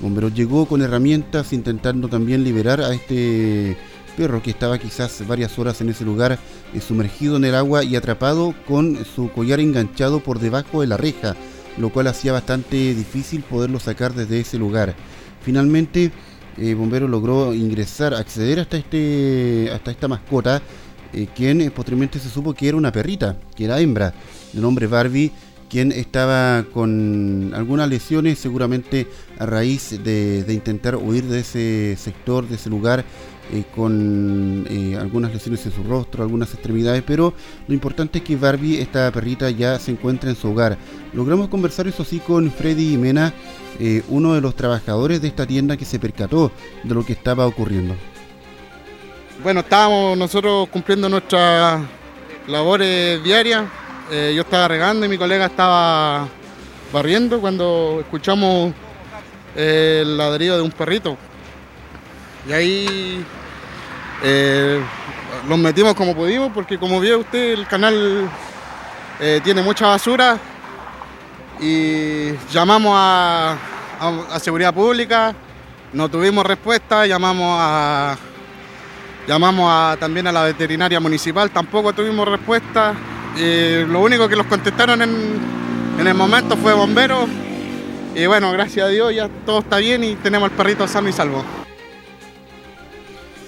Bomberos 0.00 0.34
llegó 0.34 0.66
con 0.66 0.82
herramientas 0.82 1.52
intentando 1.52 2.08
también 2.08 2.44
liberar 2.44 2.80
a 2.80 2.92
este 2.92 3.76
perro 4.16 4.42
que 4.42 4.50
estaba 4.50 4.78
quizás 4.78 5.26
varias 5.26 5.58
horas 5.58 5.80
en 5.80 5.90
ese 5.90 6.04
lugar 6.04 6.38
eh, 6.72 6.80
sumergido 6.80 7.36
en 7.36 7.44
el 7.44 7.54
agua 7.54 7.84
y 7.84 7.96
atrapado 7.96 8.54
con 8.66 9.04
su 9.04 9.30
collar 9.30 9.60
enganchado 9.60 10.20
por 10.20 10.38
debajo 10.38 10.80
de 10.80 10.86
la 10.86 10.96
reja, 10.96 11.36
lo 11.78 11.90
cual 11.90 12.06
hacía 12.06 12.32
bastante 12.32 12.94
difícil 12.94 13.42
poderlo 13.42 13.80
sacar 13.80 14.14
desde 14.14 14.40
ese 14.40 14.58
lugar. 14.58 14.94
Finalmente, 15.42 16.10
eh, 16.56 16.74
Bombero 16.74 17.08
logró 17.08 17.52
ingresar, 17.52 18.14
acceder 18.14 18.60
hasta, 18.60 18.76
este, 18.76 19.70
hasta 19.72 19.90
esta 19.90 20.08
mascota 20.08 20.62
eh, 21.14 21.28
quien 21.34 21.60
eh, 21.60 21.70
posteriormente 21.70 22.18
se 22.18 22.28
supo 22.28 22.54
que 22.54 22.66
era 22.66 22.76
una 22.76 22.90
perrita, 22.90 23.36
que 23.54 23.64
era 23.64 23.80
hembra, 23.80 24.12
de 24.52 24.60
nombre 24.60 24.88
Barbie, 24.88 25.30
quien 25.70 25.92
estaba 25.92 26.64
con 26.72 27.52
algunas 27.54 27.88
lesiones, 27.88 28.38
seguramente 28.38 29.06
a 29.38 29.46
raíz 29.46 30.02
de, 30.02 30.44
intentar 30.48 30.96
huir 30.96 31.24
de 31.24 31.40
ese 31.40 31.96
sector, 31.98 32.48
de 32.48 32.56
ese 32.56 32.68
lugar, 32.68 33.04
eh, 33.52 33.64
con 33.74 34.66
algunas 34.98 35.32
lesiones 35.32 35.64
en 35.66 35.72
su 35.72 35.82
rostro, 35.82 36.22
algunas 36.22 36.52
extremidades, 36.54 37.02
pero 37.06 37.34
lo 37.68 37.74
importante 37.74 38.18
es 38.18 38.24
que 38.24 38.36
Barbie, 38.36 38.80
esta 38.80 39.10
perrita, 39.10 39.50
ya 39.50 39.78
se 39.78 39.90
encuentra 39.90 40.30
en 40.30 40.36
su 40.36 40.50
hogar. 40.50 40.78
Logramos 41.12 41.48
conversar 41.48 41.86
eso 41.86 42.04
sí 42.04 42.20
con 42.20 42.50
Freddy 42.50 42.96
Mena, 42.96 43.32
uno 44.08 44.34
de 44.34 44.40
los 44.40 44.54
trabajadores 44.54 45.20
de 45.20 45.28
esta 45.28 45.46
tienda 45.46 45.76
que 45.76 45.84
se 45.84 45.98
percató 45.98 46.50
de 46.82 46.94
lo 46.94 47.04
que 47.04 47.12
estaba 47.12 47.46
ocurriendo. 47.46 47.94
Bueno, 49.42 49.60
estábamos 49.60 50.16
nosotros 50.16 50.68
cumpliendo 50.70 51.08
nuestras 51.08 51.82
labores 52.46 53.22
diarias. 53.22 53.64
Eh, 54.10 54.32
yo 54.34 54.42
estaba 54.42 54.68
regando 54.68 55.04
y 55.04 55.08
mi 55.08 55.18
colega 55.18 55.46
estaba 55.46 56.28
barriendo 56.92 57.40
cuando 57.40 57.98
escuchamos 58.00 58.72
el 59.56 60.16
ladrido 60.16 60.56
de 60.56 60.62
un 60.62 60.70
perrito. 60.70 61.16
Y 62.48 62.52
ahí 62.52 63.24
eh, 64.22 64.80
los 65.48 65.58
metimos 65.58 65.94
como 65.94 66.14
pudimos, 66.14 66.52
porque 66.52 66.78
como 66.78 67.00
vio 67.00 67.20
usted, 67.20 67.52
el 67.52 67.66
canal 67.66 68.28
eh, 69.20 69.40
tiene 69.42 69.62
mucha 69.62 69.86
basura 69.86 70.38
y 71.60 72.32
llamamos 72.50 72.94
a 72.96 73.56
seguridad 74.40 74.74
pública, 74.74 75.34
no 75.92 76.08
tuvimos 76.08 76.44
respuesta, 76.44 77.06
llamamos 77.06 77.56
a 77.60 78.18
Llamamos 79.26 79.98
también 79.98 80.26
a 80.26 80.32
la 80.32 80.42
veterinaria 80.42 81.00
municipal, 81.00 81.50
tampoco 81.50 81.94
tuvimos 81.94 82.28
respuesta. 82.28 82.94
lo 83.36 84.00
único 84.00 84.28
que 84.28 84.36
los 84.36 84.46
contestaron 84.46 85.00
en, 85.00 86.06
el 86.06 86.14
momento 86.14 86.56
fue 86.56 86.74
bomberos. 86.74 87.28
Y 88.14 88.26
bueno, 88.26 88.52
gracias 88.52 88.86
a 88.86 88.88
Dios 88.90 89.14
ya 89.14 89.28
todo 89.46 89.60
está 89.60 89.78
bien 89.78 90.04
y 90.04 90.14
tenemos 90.16 90.50
el 90.50 90.56
perrito 90.56 90.86
sano 90.86 91.08
y 91.08 91.12
salvo. 91.12 91.42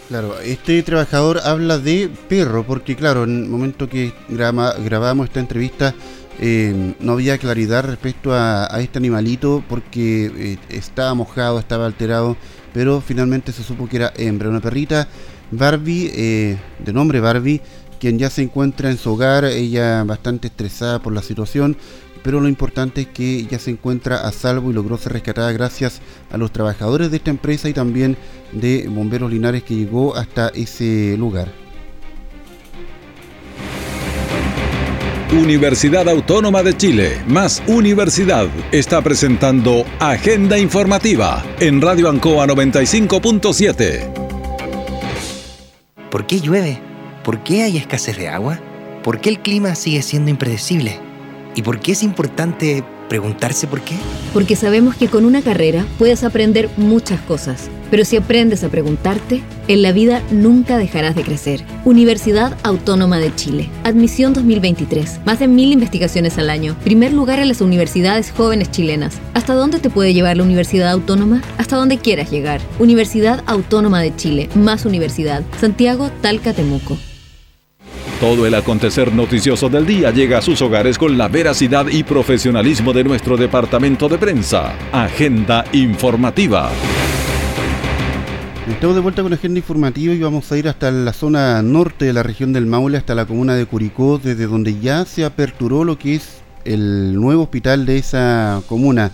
Claro, 0.08 0.38
este 0.38 0.80
trabajador 0.84 1.40
habla 1.42 1.78
de 1.78 2.08
perro, 2.28 2.64
porque 2.64 2.94
claro, 2.94 3.24
en 3.24 3.42
el 3.42 3.48
momento 3.48 3.88
que 3.88 4.12
grabamos 4.28 5.26
esta 5.26 5.40
entrevista 5.40 5.94
eh, 6.38 6.94
no 7.00 7.12
había 7.12 7.38
claridad 7.38 7.84
respecto 7.84 8.32
a, 8.32 8.68
este 8.78 8.98
animalito 8.98 9.64
porque 9.68 10.26
eh, 10.26 10.58
estaba 10.68 11.12
mojado, 11.14 11.58
estaba 11.58 11.86
alterado, 11.86 12.36
pero 12.72 13.00
finalmente 13.00 13.50
se 13.50 13.64
supo 13.64 13.88
que 13.88 13.96
era 13.96 14.12
hembra, 14.16 14.48
una 14.48 14.60
perrita 14.60 15.08
Barbie, 15.50 16.12
eh, 16.14 16.58
de 16.78 16.92
nombre 16.92 17.18
Barbie, 17.18 17.60
quien 17.98 18.16
ya 18.16 18.30
se 18.30 18.42
encuentra 18.42 18.90
en 18.90 18.98
su 18.98 19.12
hogar, 19.12 19.44
ella 19.44 20.04
bastante 20.04 20.46
estresada 20.48 21.00
por 21.00 21.14
la 21.14 21.22
situación, 21.22 21.76
pero 22.26 22.40
lo 22.40 22.48
importante 22.48 23.02
es 23.02 23.06
que 23.06 23.46
ya 23.46 23.60
se 23.60 23.70
encuentra 23.70 24.26
a 24.26 24.32
salvo 24.32 24.72
y 24.72 24.74
logró 24.74 24.98
ser 24.98 25.12
rescatada 25.12 25.52
gracias 25.52 26.00
a 26.28 26.36
los 26.36 26.50
trabajadores 26.50 27.12
de 27.12 27.18
esta 27.18 27.30
empresa 27.30 27.68
y 27.68 27.72
también 27.72 28.16
de 28.50 28.88
Bomberos 28.88 29.30
Linares 29.30 29.62
que 29.62 29.76
llegó 29.76 30.16
hasta 30.16 30.48
ese 30.48 31.14
lugar. 31.16 31.52
Universidad 35.32 36.08
Autónoma 36.08 36.64
de 36.64 36.76
Chile, 36.76 37.22
más 37.28 37.62
Universidad, 37.68 38.48
está 38.72 39.00
presentando 39.02 39.84
Agenda 40.00 40.58
Informativa 40.58 41.44
en 41.60 41.80
Radio 41.80 42.08
Ancoa 42.08 42.44
95.7. 42.48 44.12
¿Por 46.10 46.26
qué 46.26 46.40
llueve? 46.40 46.80
¿Por 47.22 47.44
qué 47.44 47.62
hay 47.62 47.76
escasez 47.76 48.18
de 48.18 48.26
agua? 48.26 48.58
¿Por 49.04 49.20
qué 49.20 49.28
el 49.28 49.38
clima 49.38 49.76
sigue 49.76 50.02
siendo 50.02 50.28
impredecible? 50.28 51.05
¿Y 51.56 51.62
por 51.62 51.80
qué 51.80 51.92
es 51.92 52.02
importante 52.02 52.84
preguntarse 53.08 53.66
por 53.66 53.80
qué? 53.80 53.94
Porque 54.34 54.56
sabemos 54.56 54.94
que 54.94 55.08
con 55.08 55.24
una 55.24 55.40
carrera 55.40 55.86
puedes 55.98 56.22
aprender 56.22 56.68
muchas 56.76 57.18
cosas, 57.22 57.70
pero 57.90 58.04
si 58.04 58.18
aprendes 58.18 58.62
a 58.62 58.68
preguntarte, 58.68 59.42
en 59.66 59.80
la 59.80 59.92
vida 59.92 60.22
nunca 60.30 60.76
dejarás 60.76 61.14
de 61.16 61.22
crecer. 61.22 61.64
Universidad 61.86 62.58
Autónoma 62.62 63.18
de 63.18 63.34
Chile. 63.34 63.70
Admisión 63.84 64.34
2023. 64.34 65.20
Más 65.24 65.38
de 65.38 65.48
mil 65.48 65.72
investigaciones 65.72 66.36
al 66.36 66.50
año. 66.50 66.76
Primer 66.84 67.14
lugar 67.14 67.38
en 67.38 67.48
las 67.48 67.62
universidades 67.62 68.32
jóvenes 68.32 68.70
chilenas. 68.70 69.18
¿Hasta 69.32 69.54
dónde 69.54 69.78
te 69.78 69.88
puede 69.88 70.12
llevar 70.12 70.36
la 70.36 70.42
Universidad 70.42 70.90
Autónoma? 70.90 71.40
Hasta 71.56 71.76
donde 71.76 71.96
quieras 71.96 72.30
llegar. 72.30 72.60
Universidad 72.78 73.42
Autónoma 73.46 74.02
de 74.02 74.14
Chile. 74.14 74.50
Más 74.54 74.84
universidad. 74.84 75.42
Santiago, 75.58 76.10
Talca, 76.20 76.52
Temuco. 76.52 76.98
Todo 78.20 78.46
el 78.46 78.54
acontecer 78.54 79.12
noticioso 79.12 79.68
del 79.68 79.84
día 79.84 80.10
llega 80.10 80.38
a 80.38 80.42
sus 80.42 80.62
hogares 80.62 80.96
con 80.96 81.18
la 81.18 81.28
veracidad 81.28 81.86
y 81.88 82.02
profesionalismo 82.02 82.94
de 82.94 83.04
nuestro 83.04 83.36
departamento 83.36 84.08
de 84.08 84.16
prensa. 84.16 84.74
Agenda 84.90 85.66
informativa. 85.74 86.70
Estamos 88.70 88.96
de 88.96 89.02
vuelta 89.02 89.20
con 89.20 89.32
la 89.32 89.36
agenda 89.36 89.58
informativa 89.58 90.14
y 90.14 90.18
vamos 90.18 90.50
a 90.50 90.56
ir 90.56 90.66
hasta 90.66 90.90
la 90.90 91.12
zona 91.12 91.60
norte 91.60 92.06
de 92.06 92.14
la 92.14 92.22
región 92.22 92.54
del 92.54 92.64
Maule, 92.64 92.96
hasta 92.96 93.14
la 93.14 93.26
comuna 93.26 93.54
de 93.54 93.66
Curicó, 93.66 94.18
desde 94.18 94.46
donde 94.46 94.80
ya 94.80 95.04
se 95.04 95.26
aperturó 95.26 95.84
lo 95.84 95.98
que 95.98 96.14
es 96.14 96.38
el 96.64 97.20
nuevo 97.20 97.42
hospital 97.42 97.84
de 97.84 97.98
esa 97.98 98.62
comuna, 98.66 99.10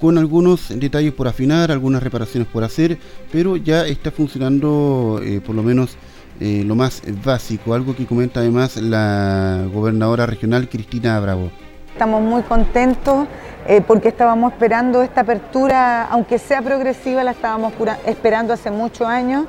con 0.00 0.18
algunos 0.18 0.68
detalles 0.68 1.12
por 1.12 1.26
afinar, 1.26 1.72
algunas 1.72 2.00
reparaciones 2.00 2.48
por 2.48 2.62
hacer, 2.62 2.96
pero 3.32 3.56
ya 3.56 3.84
está 3.88 4.12
funcionando 4.12 5.20
eh, 5.20 5.40
por 5.44 5.56
lo 5.56 5.64
menos 5.64 5.96
eh, 6.40 6.62
lo 6.64 6.74
más 6.74 7.02
básico, 7.24 7.74
algo 7.74 7.94
que 7.96 8.06
comenta 8.06 8.40
además 8.40 8.76
la 8.76 9.64
gobernadora 9.72 10.26
regional 10.26 10.68
Cristina 10.68 11.18
Bravo. 11.20 11.50
Estamos 11.92 12.22
muy 12.22 12.42
contentos 12.42 13.26
eh, 13.66 13.80
porque 13.86 14.08
estábamos 14.08 14.52
esperando 14.52 15.02
esta 15.02 15.22
apertura, 15.22 16.04
aunque 16.04 16.38
sea 16.38 16.62
progresiva, 16.62 17.24
la 17.24 17.32
estábamos 17.32 17.72
esperando 18.04 18.52
hace 18.52 18.70
muchos 18.70 19.08
años. 19.08 19.46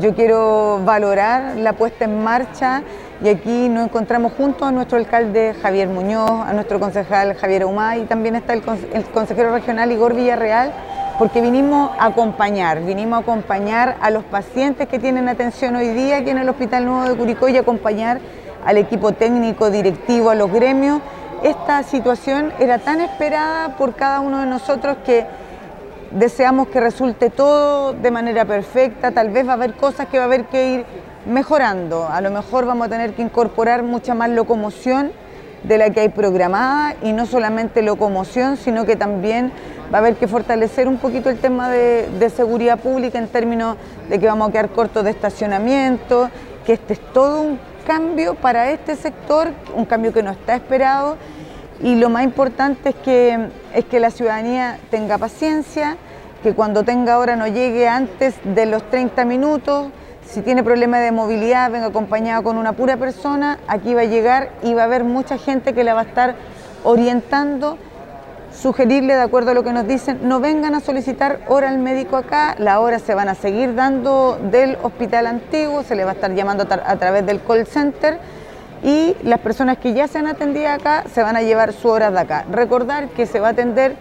Yo 0.00 0.14
quiero 0.14 0.80
valorar 0.84 1.56
la 1.56 1.72
puesta 1.74 2.04
en 2.04 2.22
marcha 2.22 2.82
y 3.22 3.28
aquí 3.28 3.68
nos 3.68 3.84
encontramos 3.84 4.32
junto 4.32 4.64
a 4.64 4.72
nuestro 4.72 4.96
alcalde 4.96 5.54
Javier 5.60 5.88
Muñoz, 5.88 6.30
a 6.30 6.52
nuestro 6.52 6.80
concejal 6.80 7.34
Javier 7.34 7.64
Humay 7.64 8.02
y 8.02 8.04
también 8.06 8.34
está 8.34 8.54
el, 8.54 8.62
consejero 9.12 9.52
regional 9.52 9.92
Igor 9.92 10.14
Villarreal, 10.14 10.72
porque 11.20 11.42
vinimos 11.42 11.90
a 11.98 12.06
acompañar, 12.06 12.82
vinimos 12.82 13.18
a 13.18 13.20
acompañar 13.20 13.98
a 14.00 14.08
los 14.08 14.24
pacientes 14.24 14.88
que 14.88 14.98
tienen 14.98 15.28
atención 15.28 15.76
hoy 15.76 15.88
día 15.88 16.16
aquí 16.16 16.30
en 16.30 16.38
el 16.38 16.48
Hospital 16.48 16.86
Nuevo 16.86 17.10
de 17.10 17.14
Curicó 17.14 17.46
y 17.50 17.58
acompañar 17.58 18.20
al 18.64 18.78
equipo 18.78 19.12
técnico, 19.12 19.70
directivo, 19.70 20.30
a 20.30 20.34
los 20.34 20.50
gremios. 20.50 21.02
Esta 21.42 21.82
situación 21.82 22.54
era 22.58 22.78
tan 22.78 23.02
esperada 23.02 23.76
por 23.76 23.96
cada 23.96 24.20
uno 24.20 24.40
de 24.40 24.46
nosotros 24.46 24.96
que 25.04 25.26
deseamos 26.10 26.68
que 26.68 26.80
resulte 26.80 27.28
todo 27.28 27.92
de 27.92 28.10
manera 28.10 28.46
perfecta, 28.46 29.10
tal 29.10 29.28
vez 29.28 29.46
va 29.46 29.50
a 29.50 29.56
haber 29.56 29.74
cosas 29.74 30.08
que 30.08 30.16
va 30.16 30.24
a 30.24 30.26
haber 30.26 30.46
que 30.46 30.70
ir 30.70 30.86
mejorando. 31.26 32.08
A 32.08 32.22
lo 32.22 32.30
mejor 32.30 32.64
vamos 32.64 32.86
a 32.86 32.90
tener 32.90 33.12
que 33.12 33.20
incorporar 33.20 33.82
mucha 33.82 34.14
más 34.14 34.30
locomoción 34.30 35.12
de 35.62 35.78
la 35.78 35.90
que 35.90 36.00
hay 36.00 36.08
programada 36.08 36.94
y 37.02 37.12
no 37.12 37.26
solamente 37.26 37.82
locomoción, 37.82 38.56
sino 38.56 38.86
que 38.86 38.96
también 38.96 39.52
va 39.92 39.98
a 39.98 40.00
haber 40.00 40.16
que 40.16 40.28
fortalecer 40.28 40.88
un 40.88 40.98
poquito 40.98 41.30
el 41.30 41.38
tema 41.38 41.70
de, 41.70 42.30
seguridad 42.34 42.78
pública 42.78 43.18
en 43.18 43.28
términos 43.28 43.76
de 44.08 44.18
que 44.18 44.26
vamos 44.26 44.48
a 44.48 44.52
quedar 44.52 44.70
cortos 44.70 45.04
de 45.04 45.10
estacionamiento, 45.10 46.30
que 46.64 46.74
este 46.74 46.94
es 46.94 47.00
todo 47.12 47.42
un 47.42 47.58
cambio 47.86 48.34
para 48.34 48.70
este 48.70 48.94
sector, 48.94 49.48
un 49.74 49.84
cambio 49.84 50.12
que 50.12 50.22
no 50.22 50.30
está 50.30 50.54
esperado. 50.54 51.16
Y 51.82 51.96
lo 51.96 52.10
más 52.10 52.24
importante 52.24 52.90
es 52.90 52.94
que, 52.96 53.48
es 53.74 53.84
que 53.86 54.00
la 54.00 54.10
ciudadanía 54.10 54.78
tenga 54.90 55.18
paciencia, 55.18 55.96
que 56.42 56.54
cuando 56.54 56.84
tenga 56.84 57.18
hora 57.18 57.36
no 57.36 57.46
llegue 57.46 57.88
antes 57.88 58.34
de 58.44 58.66
los 58.66 58.88
30 58.90 59.24
minutos, 59.24 59.88
si 60.30 60.42
tiene 60.42 60.62
problemas 60.62 61.00
de 61.00 61.10
movilidad, 61.10 61.70
venga 61.70 61.86
acompañado 61.86 62.44
con 62.44 62.56
una 62.56 62.72
pura 62.72 62.96
persona, 62.96 63.58
aquí 63.66 63.94
va 63.94 64.02
a 64.02 64.04
llegar 64.04 64.50
y 64.62 64.74
va 64.74 64.82
a 64.82 64.84
haber 64.84 65.02
mucha 65.02 65.38
gente 65.38 65.74
que 65.74 65.82
la 65.82 65.94
va 65.94 66.00
a 66.00 66.04
estar 66.04 66.36
orientando, 66.84 67.78
sugerirle, 68.52 69.14
de 69.14 69.22
acuerdo 69.22 69.50
a 69.50 69.54
lo 69.54 69.64
que 69.64 69.72
nos 69.72 69.88
dicen, 69.88 70.20
no 70.22 70.38
vengan 70.38 70.76
a 70.76 70.80
solicitar 70.80 71.40
hora 71.48 71.68
al 71.68 71.78
médico 71.78 72.16
acá, 72.16 72.54
la 72.58 72.78
hora 72.78 73.00
se 73.00 73.14
van 73.14 73.28
a 73.28 73.34
seguir 73.34 73.74
dando 73.74 74.38
del 74.50 74.78
hospital 74.82 75.26
antiguo, 75.26 75.82
se 75.82 75.96
le 75.96 76.04
va 76.04 76.12
a 76.12 76.14
estar 76.14 76.32
llamando 76.32 76.62
a 76.62 76.96
través 76.96 77.26
del 77.26 77.42
call 77.42 77.66
center 77.66 78.18
y 78.84 79.16
las 79.24 79.40
personas 79.40 79.78
que 79.78 79.94
ya 79.94 80.06
se 80.06 80.18
han 80.18 80.28
atendido 80.28 80.68
acá 80.68 81.04
se 81.12 81.22
van 81.22 81.36
a 81.36 81.42
llevar 81.42 81.72
su 81.72 81.88
hora 81.88 82.10
de 82.10 82.20
acá. 82.20 82.44
Recordar 82.50 83.08
que 83.08 83.26
se 83.26 83.40
va 83.40 83.48
a 83.48 83.50
atender 83.50 83.96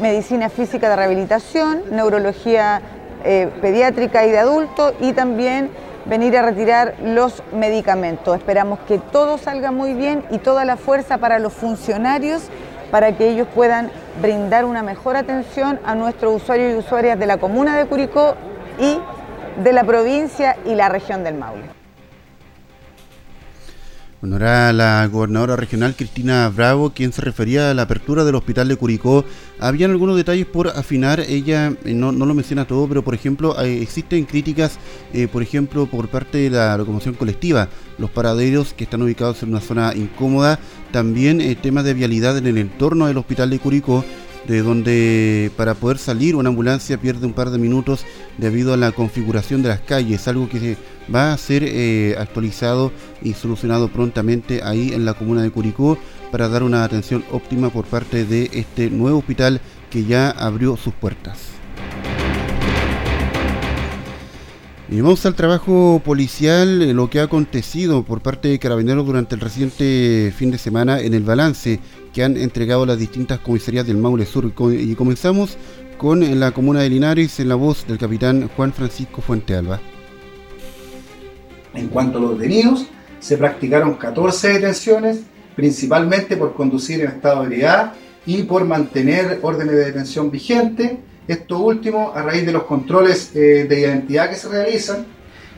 medicina 0.00 0.48
física 0.48 0.88
de 0.88 0.96
rehabilitación, 0.96 1.82
neurología 1.90 2.80
eh, 3.24 3.48
pediátrica 3.60 4.26
y 4.26 4.30
de 4.30 4.38
adultos 4.38 4.94
y 5.00 5.12
también 5.12 5.70
venir 6.04 6.36
a 6.36 6.42
retirar 6.42 6.94
los 7.02 7.42
medicamentos. 7.52 8.36
Esperamos 8.36 8.80
que 8.80 8.98
todo 8.98 9.38
salga 9.38 9.70
muy 9.70 9.94
bien 9.94 10.24
y 10.30 10.38
toda 10.38 10.64
la 10.64 10.76
fuerza 10.76 11.18
para 11.18 11.38
los 11.38 11.52
funcionarios 11.52 12.42
para 12.90 13.16
que 13.16 13.30
ellos 13.30 13.48
puedan 13.54 13.90
brindar 14.20 14.64
una 14.64 14.82
mejor 14.82 15.16
atención 15.16 15.80
a 15.84 15.94
nuestros 15.94 16.42
usuarios 16.42 16.74
y 16.74 16.76
usuarias 16.76 17.18
de 17.18 17.26
la 17.26 17.38
comuna 17.38 17.76
de 17.76 17.86
Curicó 17.86 18.34
y 18.78 18.98
de 19.62 19.72
la 19.72 19.84
provincia 19.84 20.56
y 20.64 20.74
la 20.74 20.88
región 20.88 21.24
del 21.24 21.34
Maule. 21.34 21.81
Era 24.24 24.72
la 24.72 25.04
gobernadora 25.08 25.56
regional 25.56 25.96
Cristina 25.96 26.48
Bravo 26.48 26.90
quien 26.90 27.12
se 27.12 27.20
refería 27.20 27.70
a 27.70 27.74
la 27.74 27.82
apertura 27.82 28.22
del 28.24 28.36
hospital 28.36 28.68
de 28.68 28.76
Curicó. 28.76 29.24
Habían 29.58 29.90
algunos 29.90 30.16
detalles 30.16 30.46
por 30.46 30.68
afinar, 30.68 31.18
ella 31.18 31.74
eh, 31.84 31.92
no, 31.92 32.12
lo 32.12 32.32
menciona 32.32 32.64
todo, 32.64 32.86
pero 32.86 33.02
por 33.02 33.14
ejemplo 33.14 33.60
existen 33.60 34.24
críticas, 34.24 34.78
eh, 35.12 35.26
por 35.26 35.42
ejemplo, 35.42 35.86
por 35.86 36.08
parte 36.08 36.38
de 36.38 36.50
la 36.50 36.76
locomoción 36.76 37.14
colectiva, 37.14 37.68
los 37.98 38.10
paraderos 38.10 38.74
que 38.74 38.84
están 38.84 39.02
ubicados 39.02 39.42
en 39.42 39.48
una 39.48 39.60
zona 39.60 39.92
incómoda, 39.92 40.60
también 40.92 41.40
eh, 41.40 41.56
temas 41.56 41.84
de 41.84 41.94
vialidad 41.94 42.38
en 42.38 42.46
el 42.46 42.58
entorno 42.58 43.08
del 43.08 43.18
hospital 43.18 43.50
de 43.50 43.58
Curicó 43.58 44.04
de 44.46 44.60
donde 44.62 45.52
para 45.56 45.74
poder 45.74 45.98
salir 45.98 46.34
una 46.34 46.48
ambulancia 46.48 46.98
pierde 46.98 47.26
un 47.26 47.32
par 47.32 47.50
de 47.50 47.58
minutos 47.58 48.04
debido 48.38 48.74
a 48.74 48.76
la 48.76 48.90
configuración 48.90 49.62
de 49.62 49.68
las 49.68 49.80
calles, 49.80 50.26
algo 50.26 50.48
que 50.48 50.76
va 51.12 51.32
a 51.32 51.38
ser 51.38 51.62
eh, 51.64 52.16
actualizado 52.18 52.92
y 53.22 53.34
solucionado 53.34 53.88
prontamente 53.88 54.62
ahí 54.62 54.92
en 54.92 55.04
la 55.04 55.14
comuna 55.14 55.42
de 55.42 55.50
Curicó 55.50 55.98
para 56.30 56.48
dar 56.48 56.62
una 56.62 56.84
atención 56.84 57.24
óptima 57.30 57.70
por 57.70 57.84
parte 57.84 58.24
de 58.24 58.50
este 58.52 58.90
nuevo 58.90 59.18
hospital 59.18 59.60
que 59.90 60.04
ya 60.04 60.30
abrió 60.30 60.76
sus 60.76 60.94
puertas. 60.94 61.52
Y 64.92 65.00
vamos 65.00 65.24
al 65.24 65.34
trabajo 65.34 66.02
policial, 66.04 66.82
eh, 66.82 66.92
lo 66.92 67.08
que 67.08 67.20
ha 67.20 67.22
acontecido 67.22 68.02
por 68.02 68.20
parte 68.20 68.48
de 68.48 68.58
carabineros 68.58 69.06
durante 69.06 69.34
el 69.34 69.40
reciente 69.40 70.34
fin 70.36 70.50
de 70.50 70.58
semana 70.58 71.00
en 71.00 71.14
el 71.14 71.22
balance 71.22 71.80
que 72.12 72.22
han 72.22 72.36
entregado 72.36 72.84
las 72.84 72.98
distintas 72.98 73.38
comisarías 73.38 73.86
del 73.86 73.96
Maule 73.96 74.26
Sur. 74.26 74.52
Y 74.70 74.94
comenzamos 74.94 75.56
con 75.96 76.38
la 76.38 76.50
comuna 76.50 76.80
de 76.80 76.90
Linares 76.90 77.40
en 77.40 77.48
la 77.48 77.54
voz 77.54 77.86
del 77.86 77.96
capitán 77.96 78.50
Juan 78.54 78.74
Francisco 78.74 79.22
Fuente 79.22 79.56
Alba. 79.56 79.80
En 81.74 81.88
cuanto 81.88 82.18
a 82.18 82.20
los 82.20 82.38
detenidos, 82.38 82.86
se 83.20 83.38
practicaron 83.38 83.94
14 83.94 84.54
detenciones, 84.54 85.20
principalmente 85.56 86.36
por 86.36 86.54
conducir 86.54 87.00
en 87.00 87.08
estado 87.08 87.40
de 87.40 87.46
ebriedad 87.46 87.92
y 88.26 88.42
por 88.42 88.64
mantener 88.64 89.38
órdenes 89.42 89.76
de 89.76 89.84
detención 89.86 90.30
vigentes. 90.30 90.92
Esto 91.28 91.58
último 91.58 92.12
a 92.14 92.22
raíz 92.22 92.44
de 92.44 92.52
los 92.52 92.64
controles 92.64 93.30
eh, 93.34 93.66
de 93.68 93.80
identidad 93.80 94.28
que 94.28 94.36
se 94.36 94.48
realizan. 94.48 95.06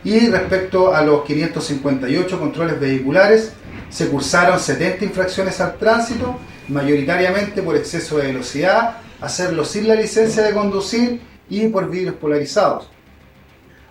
Y 0.04 0.26
respecto 0.28 0.94
a 0.94 1.02
los 1.02 1.24
558 1.24 2.38
controles 2.38 2.78
vehiculares, 2.78 3.52
se 3.88 4.08
cursaron 4.08 4.60
70 4.60 5.06
infracciones 5.06 5.60
al 5.60 5.78
tránsito, 5.78 6.36
mayoritariamente 6.68 7.62
por 7.62 7.76
exceso 7.76 8.18
de 8.18 8.26
velocidad, 8.26 8.98
hacerlo 9.20 9.64
sin 9.64 9.88
la 9.88 9.94
licencia 9.94 10.42
de 10.42 10.52
conducir 10.52 11.20
y 11.48 11.68
por 11.68 11.90
vidrios 11.90 12.16
polarizados. 12.16 12.90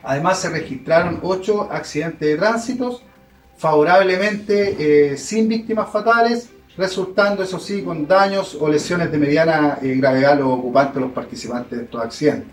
Además 0.03 0.39
se 0.39 0.49
registraron 0.49 1.19
8 1.21 1.69
accidentes 1.71 2.27
de 2.27 2.37
tránsito, 2.37 3.01
favorablemente 3.57 5.11
eh, 5.13 5.17
sin 5.17 5.47
víctimas 5.47 5.89
fatales, 5.89 6.49
resultando 6.75 7.43
eso 7.43 7.59
sí 7.59 7.81
con 7.81 8.07
daños 8.07 8.57
o 8.59 8.67
lesiones 8.67 9.11
de 9.11 9.17
mediana 9.17 9.77
eh, 9.81 9.95
gravedad 9.95 10.33
a 10.33 10.35
los 10.35 10.47
ocupantes, 10.47 11.01
los 11.01 11.11
participantes 11.11 11.77
de 11.77 11.85
estos 11.85 12.01
accidentes. 12.01 12.51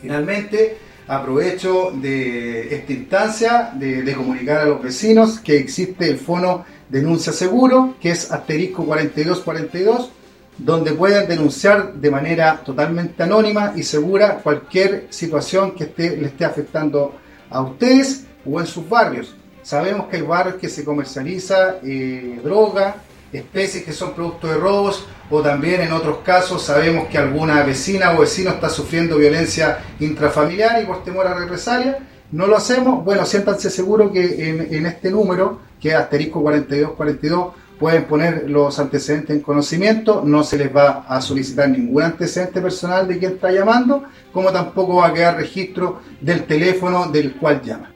Finalmente, 0.00 0.78
aprovecho 1.08 1.90
de 1.92 2.74
esta 2.74 2.92
instancia 2.92 3.72
de, 3.74 4.14
comunicar 4.14 4.58
a 4.60 4.66
los 4.66 4.82
vecinos 4.82 5.40
que 5.40 5.56
existe 5.56 6.08
el 6.08 6.18
fono 6.18 6.64
denuncia 6.88 7.32
seguro, 7.32 7.94
que 8.00 8.10
es 8.10 8.30
asterisco 8.30 8.84
4242, 8.84 10.12
donde 10.58 10.92
pueden 10.92 11.28
denunciar 11.28 11.94
de 11.94 12.10
manera 12.10 12.60
totalmente 12.64 13.22
anónima 13.22 13.72
y 13.76 13.84
segura 13.84 14.38
cualquier 14.42 15.06
situación 15.10 15.72
que 15.72 15.92
le 15.96 16.26
esté 16.26 16.44
afectando 16.44 17.14
a 17.48 17.62
ustedes 17.62 18.26
o 18.44 18.60
en 18.60 18.66
sus 18.66 18.88
barrios. 18.88 19.34
Sabemos 19.62 20.08
que 20.08 20.16
hay 20.16 20.22
barrios 20.22 20.56
que 20.56 20.68
se 20.68 20.84
comercializa 20.84 21.76
eh, 21.82 22.40
droga, 22.42 22.96
especies 23.32 23.84
que 23.84 23.92
son 23.92 24.14
producto 24.14 24.46
de 24.46 24.56
robos 24.56 25.06
o 25.30 25.42
también 25.42 25.82
en 25.82 25.92
otros 25.92 26.18
casos 26.24 26.62
sabemos 26.62 27.08
que 27.08 27.18
alguna 27.18 27.62
vecina 27.62 28.12
o 28.16 28.20
vecino 28.20 28.50
está 28.50 28.70
sufriendo 28.70 29.18
violencia 29.18 29.78
intrafamiliar 30.00 30.82
y 30.82 30.86
por 30.86 31.04
temor 31.04 31.26
a 31.26 31.34
represalia. 31.34 31.98
No 32.30 32.46
lo 32.46 32.56
hacemos, 32.56 33.04
bueno, 33.04 33.24
siéntanse 33.24 33.70
seguros 33.70 34.12
que 34.12 34.50
en, 34.50 34.86
este 34.86 35.10
número, 35.10 35.60
que 35.80 35.90
es 35.90 35.94
asterisco 35.94 36.42
4242, 36.42 37.54
pueden 37.78 38.04
poner 38.04 38.50
los 38.50 38.78
antecedentes 38.78 39.36
en 39.36 39.42
conocimiento, 39.42 40.22
no 40.24 40.42
se 40.42 40.58
les 40.58 40.74
va 40.74 41.04
a 41.08 41.20
solicitar 41.20 41.68
ningún 41.68 42.02
antecedente 42.02 42.60
personal 42.60 43.06
de 43.06 43.18
quien 43.18 43.32
está 43.32 43.52
llamando, 43.52 44.04
como 44.32 44.50
tampoco 44.50 44.96
va 44.96 45.08
a 45.08 45.14
quedar 45.14 45.36
registro 45.36 46.00
del 46.20 46.44
teléfono 46.44 47.06
del 47.06 47.34
cual 47.34 47.62
llama. 47.62 47.92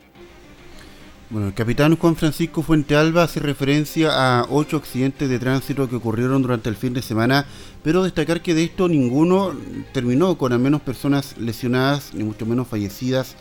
Bueno, 1.32 1.46
el 1.46 1.54
capitán 1.54 1.96
Juan 1.96 2.14
Francisco 2.14 2.62
Fuente 2.62 2.94
Alba 2.94 3.22
hace 3.22 3.40
referencia 3.40 4.10
a 4.12 4.46
ocho 4.50 4.76
accidentes 4.76 5.30
de 5.30 5.38
tránsito 5.38 5.88
que 5.88 5.96
ocurrieron 5.96 6.42
durante 6.42 6.68
el 6.68 6.76
fin 6.76 6.92
de 6.92 7.00
semana, 7.00 7.46
pero 7.82 8.02
destacar 8.02 8.42
que 8.42 8.54
de 8.54 8.64
esto 8.64 8.86
ninguno 8.86 9.52
terminó 9.94 10.36
con 10.36 10.52
al 10.52 10.58
menos 10.58 10.82
personas 10.82 11.38
lesionadas, 11.38 12.12
ni 12.12 12.22
mucho 12.22 12.44
menos 12.44 12.68
fallecidas, 12.68 13.34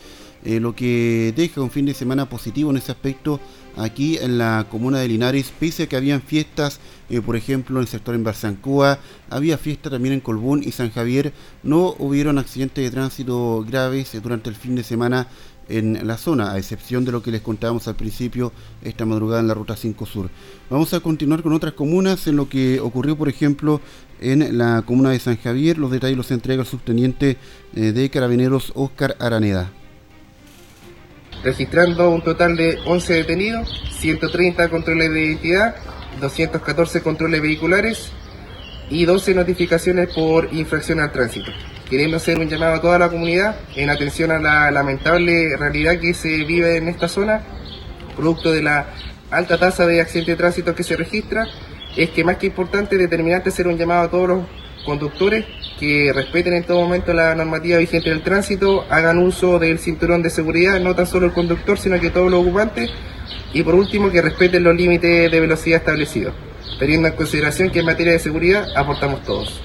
eh, 0.44 0.60
lo 0.60 0.76
que 0.76 1.34
deja 1.36 1.62
un 1.62 1.72
fin 1.72 1.86
de 1.86 1.94
semana 1.94 2.28
positivo 2.28 2.72
en 2.72 2.78
ese 2.78 2.92
aspecto 2.92 3.40
aquí 3.78 4.18
en 4.18 4.38
la 4.38 4.68
comuna 4.70 5.00
de 5.00 5.08
Linares, 5.08 5.52
pese 5.60 5.84
a 5.84 5.88
que 5.88 5.96
habían 5.96 6.22
fiestas, 6.22 6.80
eh, 7.10 7.22
por 7.22 7.36
ejemplo, 7.36 7.78
en 7.78 7.84
el 7.84 7.88
sector 7.88 8.16
en 8.16 8.24
Barzancúa, 8.24 9.00
había 9.30 9.58
fiesta 9.58 9.90
también 9.90 10.14
en 10.14 10.20
Colbún 10.20 10.64
y 10.64 10.72
San 10.72 10.92
Javier, 10.92 11.34
no 11.64 11.96
hubieron 12.00 12.38
accidentes 12.38 12.84
de 12.84 12.92
tránsito 12.92 13.66
graves 13.68 14.20
durante 14.22 14.50
el 14.50 14.56
fin 14.56 14.76
de 14.76 14.84
semana 14.84 15.28
en 15.70 16.06
la 16.06 16.18
zona, 16.18 16.52
a 16.52 16.58
excepción 16.58 17.06
de 17.06 17.12
lo 17.12 17.24
que 17.24 17.32
les 17.32 17.42
contábamos 17.42 17.88
al 17.88 17.96
principio 17.96 18.52
esta 18.84 19.06
madrugada 19.06 19.40
en 19.40 19.48
la 19.48 19.54
Ruta 19.54 19.76
5 19.76 20.06
Sur. 20.06 20.30
Vamos 20.70 20.94
a 20.94 21.00
continuar 21.00 21.44
con 21.44 21.54
otras 21.54 21.74
comunas 21.74 22.28
en 22.28 22.36
lo 22.36 22.50
que 22.50 22.80
ocurrió, 22.80 23.18
por 23.18 23.30
ejemplo, 23.30 23.80
en 24.20 24.58
la 24.58 24.84
comuna 24.86 25.12
de 25.12 25.20
San 25.20 25.38
Javier. 25.38 25.78
Los 25.78 25.92
detalles 25.92 26.18
los 26.18 26.32
entrega 26.32 26.62
el 26.62 26.68
subteniente 26.68 27.38
eh, 27.76 27.92
de 27.94 28.10
Carabineros 28.10 28.74
Oscar 28.76 29.16
Araneda. 29.20 29.72
Registrando 31.44 32.10
un 32.12 32.22
total 32.22 32.56
de 32.56 32.78
11 32.86 33.14
detenidos, 33.14 33.82
130 34.00 34.70
controles 34.70 35.12
de 35.12 35.24
identidad, 35.24 35.76
214 36.20 37.02
controles 37.02 37.42
vehiculares 37.42 38.12
y 38.92 39.06
12 39.06 39.34
notificaciones 39.34 40.14
por 40.14 40.54
infracción 40.54 41.00
al 41.00 41.12
tránsito. 41.12 41.52
Queremos 41.90 42.22
hacer 42.22 42.38
un 42.38 42.48
llamado 42.48 42.76
a 42.76 42.82
toda 42.82 43.00
la 43.00 43.10
comunidad 43.10 43.56
en 43.76 43.90
atención 43.90 44.32
a 44.32 44.40
la 44.40 44.70
lamentable 44.70 45.58
realidad 45.58 46.00
que 46.00 46.14
se 46.14 46.44
vive 46.44 46.78
en 46.78 46.88
esta 46.88 47.08
zona, 47.08 47.42
producto 48.16 48.52
de 48.52 48.62
la 48.62 48.86
alta 49.32 49.58
tasa 49.58 49.88
de 49.88 50.00
accidentes 50.00 50.34
de 50.34 50.38
tránsito 50.38 50.76
que 50.76 50.84
se 50.84 50.96
registra, 50.96 51.48
es 51.98 52.12
que 52.12 52.24
más 52.24 52.38
que 52.38 52.48
importante, 52.48 52.98
determinante 52.98 53.50
hacer 53.50 53.68
un 53.68 53.78
llamado 53.78 54.04
a 54.04 54.12
todos 54.12 54.28
los 54.28 54.42
conductores 54.86 55.46
que 55.80 56.12
respeten 56.14 56.54
en 56.54 56.64
todo 56.64 56.82
momento 56.82 57.14
la 57.14 57.34
normativa 57.36 57.78
vigente 57.78 58.10
del 58.10 58.22
tránsito, 58.22 58.86
hagan 58.90 59.18
uso 59.18 59.60
del 59.60 59.80
cinturón 59.80 60.22
de 60.22 60.30
seguridad, 60.30 60.80
no 60.80 60.96
tan 60.96 61.08
solo 61.08 61.26
el 61.26 61.34
conductor, 61.34 61.78
sino 61.78 62.00
que 62.00 62.10
todos 62.10 62.30
los 62.30 62.42
ocupantes, 62.42 62.90
y 63.54 63.64
por 63.64 63.76
último 63.76 64.12
que 64.12 64.22
respeten 64.22 64.64
los 64.64 64.76
límites 64.76 65.32
de 65.32 65.40
velocidad 65.40 65.80
establecidos 65.80 66.34
teniendo 66.82 67.08
en 67.08 67.16
consideración 67.16 67.70
que 67.70 67.82
en 67.82 67.86
materia 67.86 68.14
de 68.14 68.20
seguridad 68.20 68.66
aportamos 68.76 69.22
todos. 69.22 69.62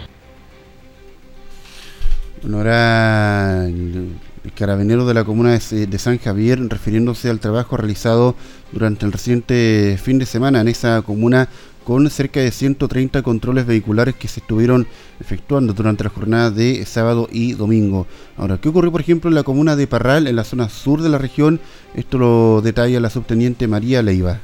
El, 2.43 4.13
carabinero 4.53 5.07
de 5.07 5.15
la 5.15 5.25
comuna 5.25 5.53
de, 5.53 5.99
San 5.99 6.19
Javier 6.19 6.61
refiriéndose 6.69 7.31
al 7.31 7.41
trabajo 7.41 7.77
realizado 7.77 8.35
durante 8.73 9.07
el 9.07 9.13
reciente 9.13 9.99
fin 10.03 10.19
de 10.19 10.27
semana 10.27 10.61
en 10.61 10.69
esa 10.69 11.03
comuna 11.03 11.49
con 11.85 12.11
cerca 12.11 12.41
de 12.41 12.51
130 12.51 13.23
controles 13.23 13.65
vehiculares 13.65 14.17
que 14.17 14.27
se 14.27 14.41
estuvieron 14.41 14.87
efectuando 15.21 15.73
durante 15.73 16.03
la 16.03 16.11
jornada 16.11 16.51
de 16.51 16.85
sábado 16.85 17.29
y 17.31 17.53
domingo. 17.53 18.07
Ahora, 18.37 18.59
¿qué 18.59 18.69
ocurrió, 18.69 18.91
por 18.91 19.01
ejemplo, 19.01 19.31
en 19.31 19.37
la 19.37 19.45
comuna 19.45 19.77
de 19.77 19.87
Parral, 19.87 20.27
en 20.27 20.35
la 20.35 20.43
zona 20.43 20.69
sur 20.69 21.01
de 21.01 21.09
la 21.09 21.19
región? 21.19 21.61
Esto 21.95 22.19
lo 22.19 22.61
detalla 22.61 22.99
la 22.99 23.09
subteniente 23.09 23.69
María 23.69 24.03
Leiva. 24.03 24.41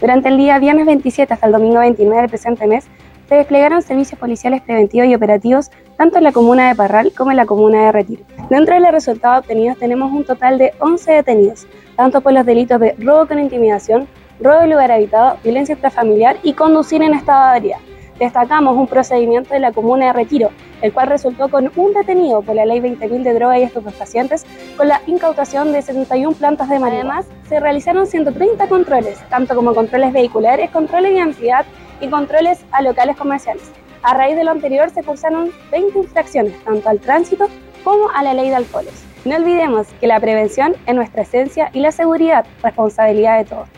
Durante 0.00 0.28
el 0.28 0.36
día 0.36 0.60
viernes 0.60 0.86
27 0.86 1.34
hasta 1.34 1.46
el 1.46 1.52
domingo 1.52 1.80
29 1.80 2.20
del 2.20 2.30
presente 2.30 2.66
mes, 2.68 2.84
se 3.28 3.34
desplegaron 3.34 3.82
servicios 3.82 4.18
policiales 4.18 4.62
preventivos 4.62 5.08
y 5.08 5.14
operativos 5.14 5.70
tanto 5.96 6.18
en 6.18 6.24
la 6.24 6.32
comuna 6.32 6.68
de 6.68 6.74
Parral 6.74 7.12
como 7.16 7.30
en 7.30 7.36
la 7.36 7.46
comuna 7.46 7.84
de 7.84 7.92
Retiro. 7.92 8.22
Dentro 8.48 8.74
de 8.74 8.80
los 8.80 8.90
resultados 8.90 9.40
obtenidos 9.40 9.78
tenemos 9.78 10.10
un 10.10 10.24
total 10.24 10.56
de 10.56 10.72
11 10.78 11.12
detenidos, 11.12 11.66
tanto 11.96 12.20
por 12.20 12.32
los 12.32 12.46
delitos 12.46 12.80
de 12.80 12.94
robo 12.98 13.26
con 13.26 13.38
intimidación, 13.38 14.08
robo 14.40 14.60
de 14.60 14.68
lugar 14.68 14.92
habitado, 14.92 15.36
violencia 15.44 15.74
intrafamiliar 15.74 16.38
y 16.42 16.54
conducir 16.54 17.02
en 17.02 17.14
estado 17.14 17.50
de 17.50 17.56
ebriedad. 17.58 17.80
Destacamos 18.18 18.76
un 18.76 18.88
procedimiento 18.88 19.54
de 19.54 19.60
la 19.60 19.70
comuna 19.70 20.06
de 20.06 20.12
Retiro, 20.12 20.50
el 20.82 20.92
cual 20.92 21.06
resultó 21.06 21.48
con 21.48 21.70
un 21.76 21.92
detenido 21.92 22.42
por 22.42 22.56
la 22.56 22.66
ley 22.66 22.80
20.000 22.80 23.22
de 23.22 23.34
drogas 23.34 23.58
y 23.58 23.62
estupefacientes 23.62 24.44
con 24.76 24.88
la 24.88 25.00
incautación 25.06 25.72
de 25.72 25.82
71 25.82 26.36
plantas 26.36 26.68
de 26.68 26.80
marihuana. 26.80 27.18
Además, 27.18 27.26
se 27.48 27.60
realizaron 27.60 28.06
130 28.06 28.68
controles, 28.68 29.18
tanto 29.28 29.54
como 29.54 29.72
controles 29.72 30.12
vehiculares, 30.12 30.70
controles 30.70 31.12
de 31.12 31.18
identidad 31.18 31.64
y 32.00 32.08
controles 32.08 32.64
a 32.72 32.82
locales 32.82 33.16
comerciales. 33.16 33.70
A 34.02 34.14
raíz 34.14 34.36
de 34.36 34.44
lo 34.44 34.50
anterior 34.50 34.90
se 34.90 35.04
cursaron 35.04 35.50
20 35.70 35.98
infracciones, 35.98 36.54
tanto 36.64 36.88
al 36.88 36.98
tránsito 36.98 37.46
como 37.84 38.10
a 38.10 38.22
la 38.24 38.34
ley 38.34 38.48
de 38.48 38.56
alcoholes. 38.56 39.04
No 39.24 39.36
olvidemos 39.36 39.86
que 40.00 40.06
la 40.08 40.18
prevención 40.18 40.74
es 40.86 40.94
nuestra 40.94 41.22
esencia 41.22 41.70
y 41.72 41.80
la 41.80 41.92
seguridad 41.92 42.46
responsabilidad 42.62 43.38
de 43.38 43.44
todos. 43.44 43.68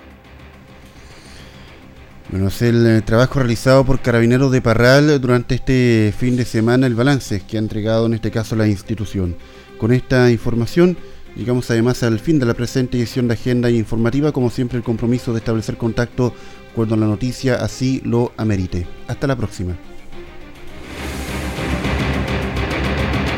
Bueno, 2.31 2.47
es 2.47 2.63
el 2.63 2.87
eh, 2.87 3.03
trabajo 3.03 3.41
realizado 3.41 3.85
por 3.85 4.01
Carabineros 4.01 4.53
de 4.53 4.63
Parral 4.63 5.21
durante 5.21 5.57
este 5.57 6.15
fin 6.17 6.37
de 6.37 6.45
semana, 6.45 6.87
el 6.87 6.95
balance 6.95 7.41
que 7.41 7.57
ha 7.57 7.61
entregado 7.61 8.07
en 8.07 8.15
este 8.15 8.31
caso 8.31 8.55
la 8.55 8.69
institución. 8.69 9.35
Con 9.79 9.93
esta 9.93 10.31
información 10.31 10.97
llegamos 11.35 11.69
además 11.73 12.05
al 12.05 12.21
fin 12.21 12.39
de 12.39 12.47
la 12.47 12.55
presente 12.55 12.99
edición 12.99 13.27
de 13.27 13.35
Agenda 13.35 13.69
Informativa, 13.69 14.31
como 14.31 14.49
siempre 14.51 14.79
el 14.79 14.85
compromiso 14.85 15.33
de 15.33 15.41
establecer 15.41 15.77
contacto 15.77 16.33
cuando 16.77 16.97
la 16.97 17.07
noticia 17.07 17.57
así 17.57 18.01
lo 18.05 18.33
amerite. 18.37 18.87
Hasta 19.09 19.27
la 19.27 19.35
próxima. 19.35 19.77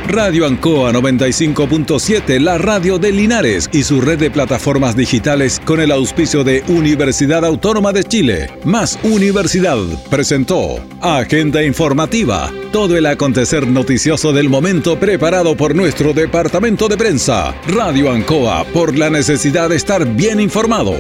Radio 0.09 0.47
Ancoa 0.47 0.93
95.7, 0.93 2.41
la 2.41 2.59
radio 2.59 2.99
de 2.99 3.13
Linares 3.13 3.71
y 3.73 3.85
su 3.85 4.01
red 4.01 4.19
de 4.19 4.31
plataformas 4.31 4.97
digitales 4.97 5.61
con 5.65 5.81
el 5.81 5.93
auspicio 5.93 6.45
de 6.45 6.63
Universidad 6.69 7.45
Autónoma 7.45 7.93
de 7.93 8.05
Chile, 8.05 8.51
más 8.65 8.99
Universidad, 9.05 9.79
presentó 10.11 10.85
Agenda 11.01 11.63
Informativa, 11.63 12.51
todo 12.73 12.97
el 12.97 13.07
acontecer 13.07 13.67
noticioso 13.67 14.33
del 14.33 14.49
momento 14.49 14.99
preparado 14.99 15.57
por 15.57 15.75
nuestro 15.75 16.13
departamento 16.13 16.89
de 16.89 16.97
prensa. 16.97 17.55
Radio 17.69 18.11
Ancoa, 18.11 18.65
por 18.73 18.99
la 18.99 19.09
necesidad 19.09 19.71
de 19.71 19.77
estar 19.77 20.05
bien 20.05 20.41
informado. 20.41 20.97